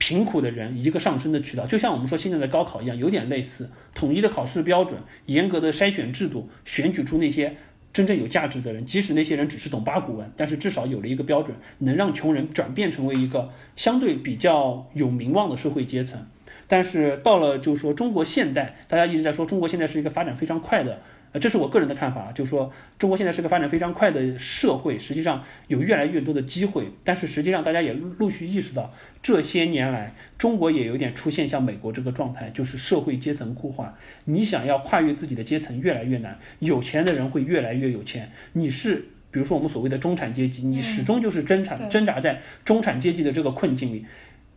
[0.01, 7.55] 贫苦的人一个上升的渠道，就像我们说现在的高考一样，有点类似，统一的考试标准，严格的筛选制度，选举出那些
[7.93, 16.25] 真正有价值的人，即使那些人只是懂八股文，但是至少有了一个标准，能让穷人转变成为一个相对比较有名望的社会阶层。
[16.67, 20.99] 但是到了就是说中国现代，大家一直在说中国现在是一个发展非常快的。
[21.33, 33.97] 呃，这是我个人的看法，就是说中国现在是个发展非常快的社会，实际上有越来越多的机会，但是实际上大家也陆续意识到，这些年来中国也有点出现像美国这个状态，就是社会阶层固化。
[34.25, 44.05] 你想要跨越自己的阶层越来越难，有钱的人会越来越有钱，你是比如说我们所谓的中产阶级，你始终就是挣扎挣扎在中产阶级的这个困境里，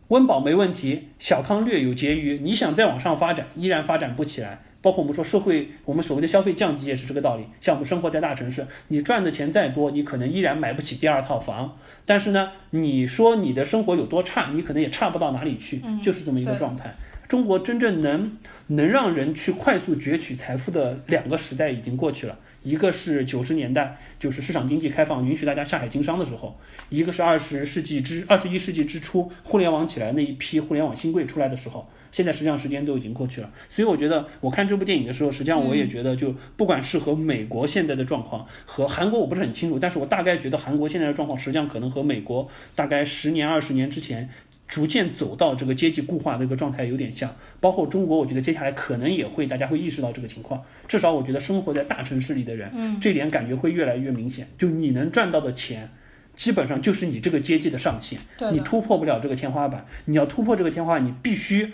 [0.09, 4.59] 温饱没问题，小康略有结余，你想再往上发展，依然发展不起来。
[4.85, 7.47] 包括我们说社会，我们所谓的消费降级也是这个道理。
[7.59, 11.75] 像我们生活在大城市，你赚的钱再多，你可能依然买不起第二套房。
[12.05, 16.95] 但是呢，你说你的生活有多差，你可能也差不到哪里去，就是这么一个状态。
[17.27, 26.55] 中国真正能能让人去快速攫取财富的两个时代已经过去了，一个是九十年代，就是市场经济开放，允许大家下海经商的时候；
[26.89, 31.89] 一个是二十世纪之二十一世纪之初，互联网起来那一批互联网新贵出来的时候。
[32.15, 44.29] 现在实际上时间都已经过去了，所以我觉得我看这部电影的时候，实际上我也觉得，就不管是和美国现在的状况，和韩国我不是很清楚，但是我大概觉得韩国现在的状况，实际上可能和美国大概十年、二十年之前
[44.65, 47.35] 逐渐走到这个阶级固化的一个状态有点像。
[47.59, 50.63] 包括中国，我觉得接下来可能也会大家会意识到这个情况。
[50.87, 54.47] 至少我觉得生活在大城市里的人，嗯，这点感觉会越来越明显。
[54.57, 55.89] 就你能赚到的钱，
[56.33, 58.17] 基本上就是你这个阶级的上限，
[58.53, 59.85] 你突破不了这个天花板。
[60.05, 61.73] 你要突破这个天花板，你必须。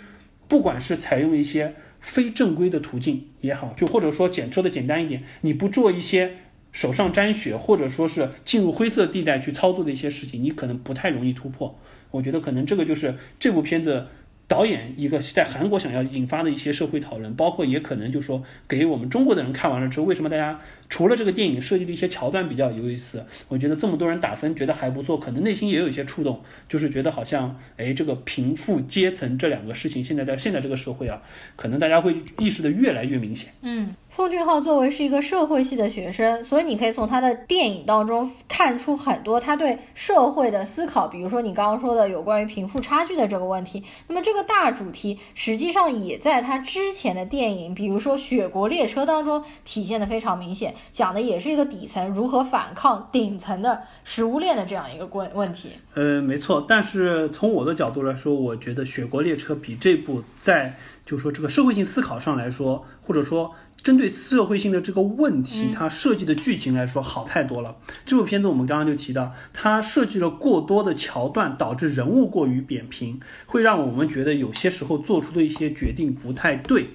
[0.52, 6.34] 不管是采用一些非正规的途径也好，就或者说简说的简单一点，你不做一些
[6.72, 11.80] 手上沾血，或者说是进入灰色地带去操作的一些事情，你可能不太容易突破。
[12.10, 14.08] 我觉得可能这个就是这部片子。
[14.48, 20.60] 导演一个在韩国想要引发的一些社会讨论，包括也可能就说给我们中国的人看完了之后，为什么大家
[20.92, 31.22] 除了这个电影设计的一些桥段比较有意思，我觉得这么多人打分觉得还不错，可能内心也有一些触动，就是觉得好像哎，这个贫富阶层这两个事情，现在在现在这个社会啊，
[31.56, 33.54] 可能大家会意识的越来越明显。
[33.62, 33.96] 嗯。
[34.12, 41.08] 奉俊昊作为是一个社会系的学生，所以你可以从他的电影当中看出很多他对社会的思考。
[41.08, 55.70] 比如说你刚刚说的有关于贫富差距的这个问题，那么这个大主题实际上也在他之前的电影，比如说《雪国列车》当中体现的非常明显，讲的也是一个底层如何反抗顶层的食物链的这样一个问问题。
[55.94, 56.64] 呃，没错。
[56.66, 60.76] 但是从我的角度来说，我觉得《雪国列车》比这部在
[61.06, 63.54] 就说这个社会性思考上来说，或者说。
[63.82, 67.74] 针对社会性的这个问题，它设计的剧情来说好太多了。
[68.06, 76.90] 这部片子我们刚刚就提到，它设计了过多的桥段，导致人物过于扁平，会让我们觉得有些时候做出的一些决定不太对，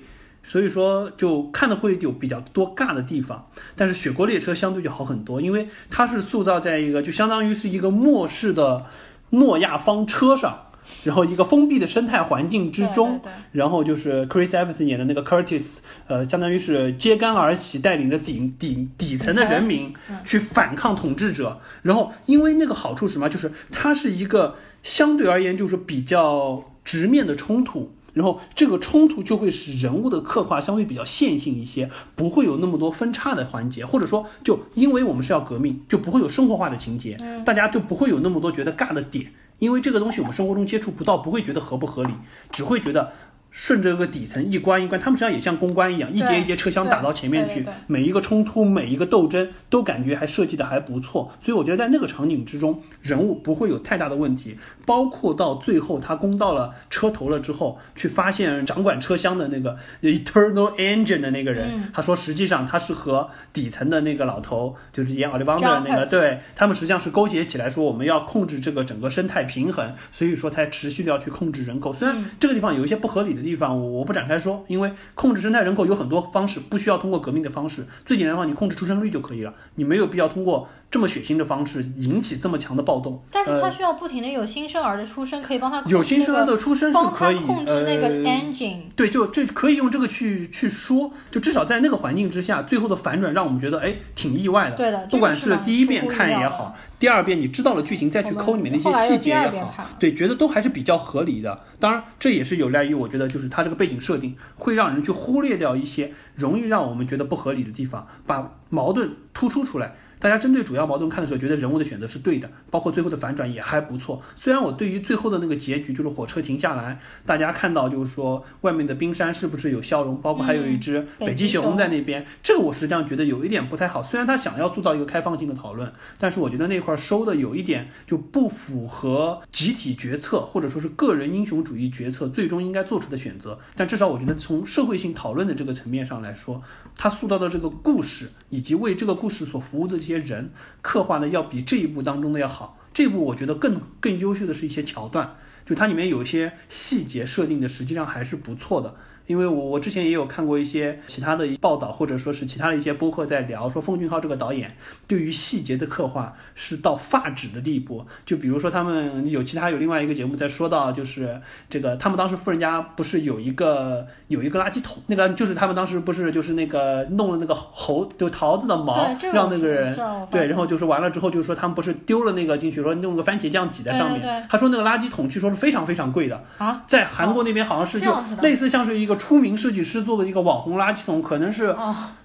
[0.48, 3.48] 所以说就看的会有比较多尬的地方。
[3.76, 8.86] 但是《雪国列车》相对就好很多，因为它是塑造在一个就相当于是一个末世的
[9.32, 10.64] 诺亚方车上。
[11.04, 13.20] 然后一个封闭的生态环境之中，
[13.52, 19.93] 然后就是 Chris Evans 演的那个 Curtis，呃，相当于是揭竿而起，带领着底底底层的人民
[20.24, 21.60] 去反抗统治者。
[21.82, 23.28] 然后因为那个好处是什么？
[23.28, 39.32] 就是它是一个相对而言就是比较直面的冲突，然后这个冲突就会使人物的刻画相对比较线性一些，不会有那么多分叉的环节，或者说就因为我们是要革命，就不会有生活化的情节，大家就不会有那么多觉得尬的点。
[39.59, 42.11] 因为这个东西我们生活中接触不到，不会觉得合不合理，
[42.51, 43.13] 只会觉得。
[43.58, 51.32] 顺着个底层一关一关，他们实际上也像公关一样，一节一节车厢打到前面去，每一个冲突、每一个斗争都感觉还设计的还不错。
[51.41, 54.55] 所以我觉得在那个场景之中，人物不会有太大的问题。
[54.86, 71.91] 包括到最后他攻到了车头了之后，去发现掌管车厢的那个 Eternal Engine 的那个人，他说实际上他是和底层的那个老头，就是演奥利邦的那个，对他们实际上是勾结起来说我们要控制这个整个生态平衡，所以说才持续的要去控制人口。
[71.91, 73.47] 虽然这个地方有一些不合理的。
[73.48, 77.86] 地方我我不展开说，因为控制生态人口有很多方式，不需要通过革命的方式。
[78.06, 83.24] 最简单的话，你控制出生率就可以了，你没有必要通过这么血腥的方式引起这么强的暴动。
[83.32, 88.82] 但是它需要不停的有新生儿的出生，可以帮他有新生儿的出生是可以控制那个 engine。
[88.95, 94.76] 对，就这可以用这个去去说，就至少在那个环境之下，最后的反转让我们觉得哎挺意外的。
[94.76, 96.76] 对的，不管是第一遍看也好。
[97.00, 101.60] 第二遍你知道了剧情再去抠里面的一些细节也好，对，觉得都还是比较合理的。
[101.80, 109.95] 当然，这也是有赖于我觉得就是它这个背景设定会让人去忽略掉一些容易让我们觉得不合理的地方，把矛盾突出出来。
[110.20, 114.22] 大家针对主要矛盾看的时候，觉得人物的选择是对的，包括最后的反转也还不错。
[114.36, 124.01] 虽然我对于最后的那个结局，就是火车停下来，大家看到就是说外面的冰山是不是有笑容，包括还有一只北极熊在那边，这个我实际上觉得有一点不太好。
[124.01, 133.59] 虽然他想要塑造一个开放性的讨论，但是我觉得那块收的有一点就不符合集体决策或者说是个人英雄主义决策最终应该做出的选择。
[133.76, 136.61] 但至少我觉得从社会性讨论的这个层面上来说，
[136.98, 140.50] 他塑造的这个故事以及为这个故事所服务的这些人
[140.82, 142.80] 刻画的要比这一部当中的要好。
[142.93, 145.36] 这一部我觉得更更优秀的是一些桥段，
[145.66, 148.95] 就它里面有一些细节设定的实际上还是不错的。
[149.28, 154.75] 因为我我之前也有看过一些其他的报道，或者说是其他的一些播客在聊，说奉俊昊这个导演
[155.05, 158.05] 对于细节的刻画是到发指的地步。
[158.25, 169.93] 就比如说他们有其他有另外一个节目在说到，就是这个他们当时富人家不是有一个有一个垃圾桶，那个就是他们当时不是就是那个弄了那个猴就桃子的毛，让那个人
[170.32, 174.47] 对，然后就是完了之后就是说他们不是丢了那个进去，说弄个番茄酱挤在上面。
[174.49, 179.16] 他说那个垃圾桶据说是非常非常贵的啊，在韩国那边好像是就类似像是一个。
[179.18, 181.76] 出名设计师做的一个网红垃圾桶，可能是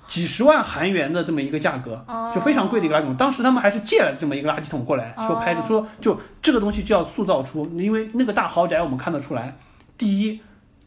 [0.07, 3.17] 几十万韩元的这么一个价格，就非常贵的一个垃圾桶。
[3.17, 9.57] 当时他们还是借了这么一个垃圾桶过来说拍的，说就这个东西就要塑造出，因为那个大豪宅我们看得出来，
[9.97, 10.41] 第一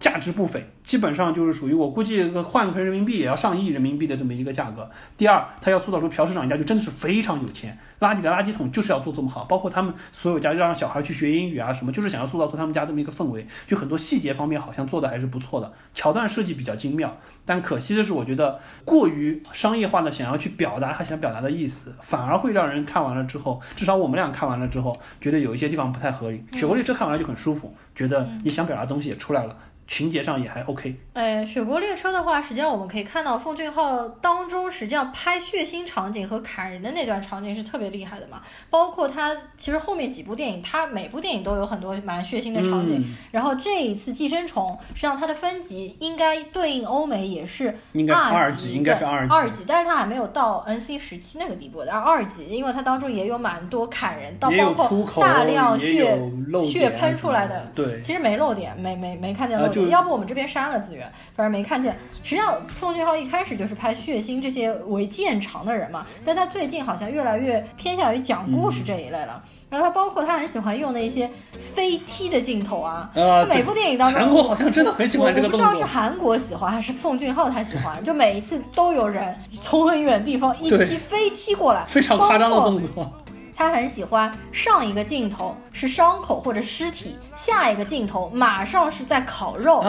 [0.06, 0.64] 价值不菲。
[0.84, 4.88] 基本上就是属于我估计换成人民币也要上亿人民币的这么一个价格。
[5.18, 13.48] 第二，他要塑造出朴市长一家就真的是非常有钱，垃圾的垃圾桶就是要做这么好，包括他们所有家让小孩去学英语啊什么，就是想要塑造出他们家这么一个氛围。
[13.66, 17.18] 就很多细节方面好像做的还是不错的，桥段设计比较精妙。
[17.44, 26.46] 但可惜的是，我觉得过于商业化的想要去表达他想表达的意思，反而会让人看完了之后，至少我们俩看完了之后，觉得有一些地方不太合理。
[26.54, 29.58] 雪国列车看完了就很舒服，觉得你想表达的东西也出来了。
[29.88, 30.96] 情节上也还 OK。
[31.14, 38.42] 哎，雪国列车的话，实际上我们可以看到，奉俊昊当中实际上拍血腥场景和砍人的那段场景是特别厉害的嘛。
[38.70, 43.16] 包括他其实后面几部电影，他每部电影都有很多蛮血腥的场景。
[43.32, 47.68] 然后这一次《寄生虫》，实际上它的分级应该对应欧美也是
[48.14, 56.20] 二级，应该是二级，二级，但是它还没有到 NC 十七那个地步的二级，因为它当中也有蛮多砍人，到包括大量血
[56.66, 57.72] 血喷出来的。
[57.76, 59.75] 对，其实没漏点，没没没看见漏。
[59.90, 61.98] 要不我们这边删了资源，反正没看见。
[62.24, 69.44] 实际上，奉俊昊一开始就是拍血腥这些为见长的人嘛，但他最近好像越来越偏向于讲故事这一类了。
[69.70, 75.68] 然后他包括他很喜欢用的一些飞踢的镜头啊，他每部电影当中，韩国好像真的很喜欢这个动作。
[75.68, 83.12] 我不知道是韩国喜欢还是奉俊昊他喜欢，就每一次都有人从很远地方一踢飞踢过来，非常夸张的动作。
[83.56, 89.82] 他很喜欢上一个镜头是伤口或者尸体，下一个镜头马上是在烤肉，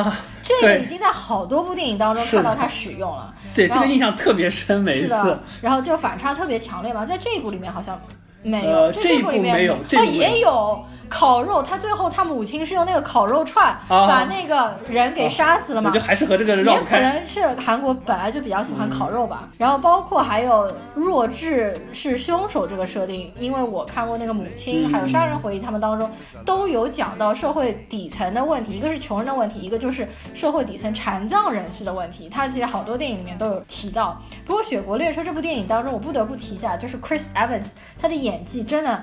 [0.42, 3.34] 这个已经在好多部电影当中看到他使用了。
[3.52, 5.38] 对，这个印象特别深，每一次。
[5.60, 8.00] 然后就反差特别强烈嘛，在这一部里面好像
[8.42, 10.84] 没有，这一部里面哦也有。
[11.08, 15.90] 烤肉，他最后他母亲是用那个烤肉串把那个人给杀死了嘛？
[15.90, 19.48] 就还是和这个也可能是韩国本来就比较喜欢烤肉吧。
[19.56, 26.10] 然后包括还有弱智是凶手这个设定，因为我看过那个母亲还有杀人回忆，他们当中
[26.44, 32.28] 都有讲到社会底层的问题，一个是穷人的问题，一个就是社会底层残障人士的问题。
[32.28, 34.20] 他其实好多电影里面都有提到。
[34.44, 37.68] 不过《雪国列车》这部电影当中，我不得不提一下，就是 Chris Evans，
[38.00, 39.00] 他的演技真的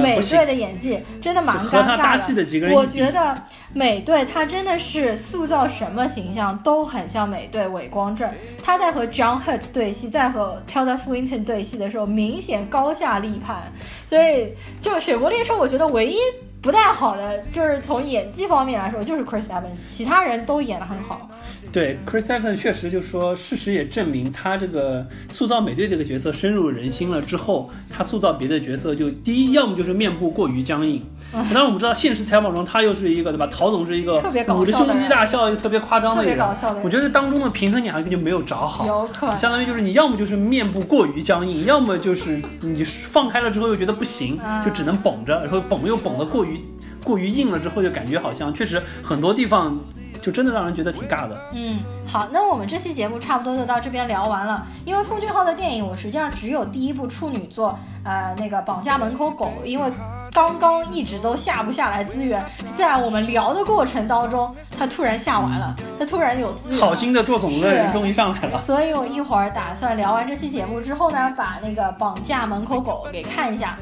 [0.00, 1.39] 美队的演技真的。
[1.40, 3.34] 蛮尴尬的，我觉得
[3.72, 8.30] 美队他真的是塑造什么形象都很像美队伪光正。
[8.62, 13.72] 他在和 John Hurt 对戏，在和 Tilda Swinton 对戏的时候，明显高下立判。
[14.06, 16.16] 所以就《雪国列车》，我觉得唯一
[16.60, 21.28] 不太好的就是从演技方面来说，就是 Chris Evans，其他人都演得很好。
[21.72, 31.04] 对，Chris Evans 确实就说，事实也证明他这个塑造美队这个角色深入人心了之后，他塑造别的角色就第一，要么就是面部过于僵硬。
[31.52, 33.46] 当然我们知道现实采访中他又是一个对吧？
[33.50, 34.16] 陶总是一个
[34.54, 36.56] 捂着胸肌大笑又特别夸张的一个。
[36.82, 38.86] 我觉得当中的平衡点还根本就没有找好。
[38.86, 39.38] 有可能。
[39.38, 46.60] 相当于就是你要么就是面部过于僵硬，要么就是你放开了之后又觉得不行，就只能绷着，然后绷又绷得过于
[47.04, 49.78] 过于硬了之后，就感觉好像确实很多地方。
[50.20, 51.40] 就真的让人觉得挺尬的。
[51.52, 54.66] 嗯，好，那我们这期节目差不多就到这边聊完了。
[54.84, 59.90] 因为奉俊昊的电影，我实际上只有第一部处女作，呃，那个绑架门口狗，因为
[60.32, 62.44] 刚刚一直都下不下来资源，
[62.76, 68.60] 在我们聊的过程当中，他突然下完了，他突然有资源，好心的做总的人终于上来了。
[68.62, 73.76] 所以我一会儿打算聊完这期节目之后呢，把那个绑架门口狗给看一下。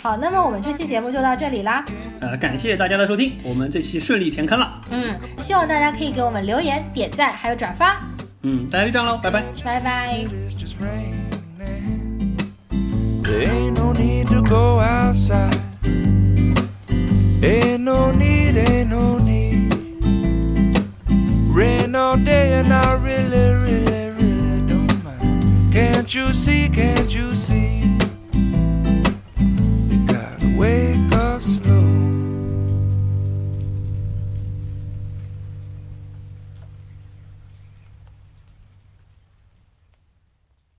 [0.00, 1.84] 好那么我们这期节目就到这里啦
[2.20, 8.00] 呃感谢大家的收听我们这期顺利填坑了嗯希望大家可以给我们留言点赞还有转发
[8.42, 10.26] 嗯大家就这样喽拜拜拜拜
[13.22, 15.56] there ain't no need to go outside
[17.42, 19.72] ain't no need ain't no need
[21.52, 21.90] rain
[22.24, 27.82] day and i really really really don't mind can't you see can't you see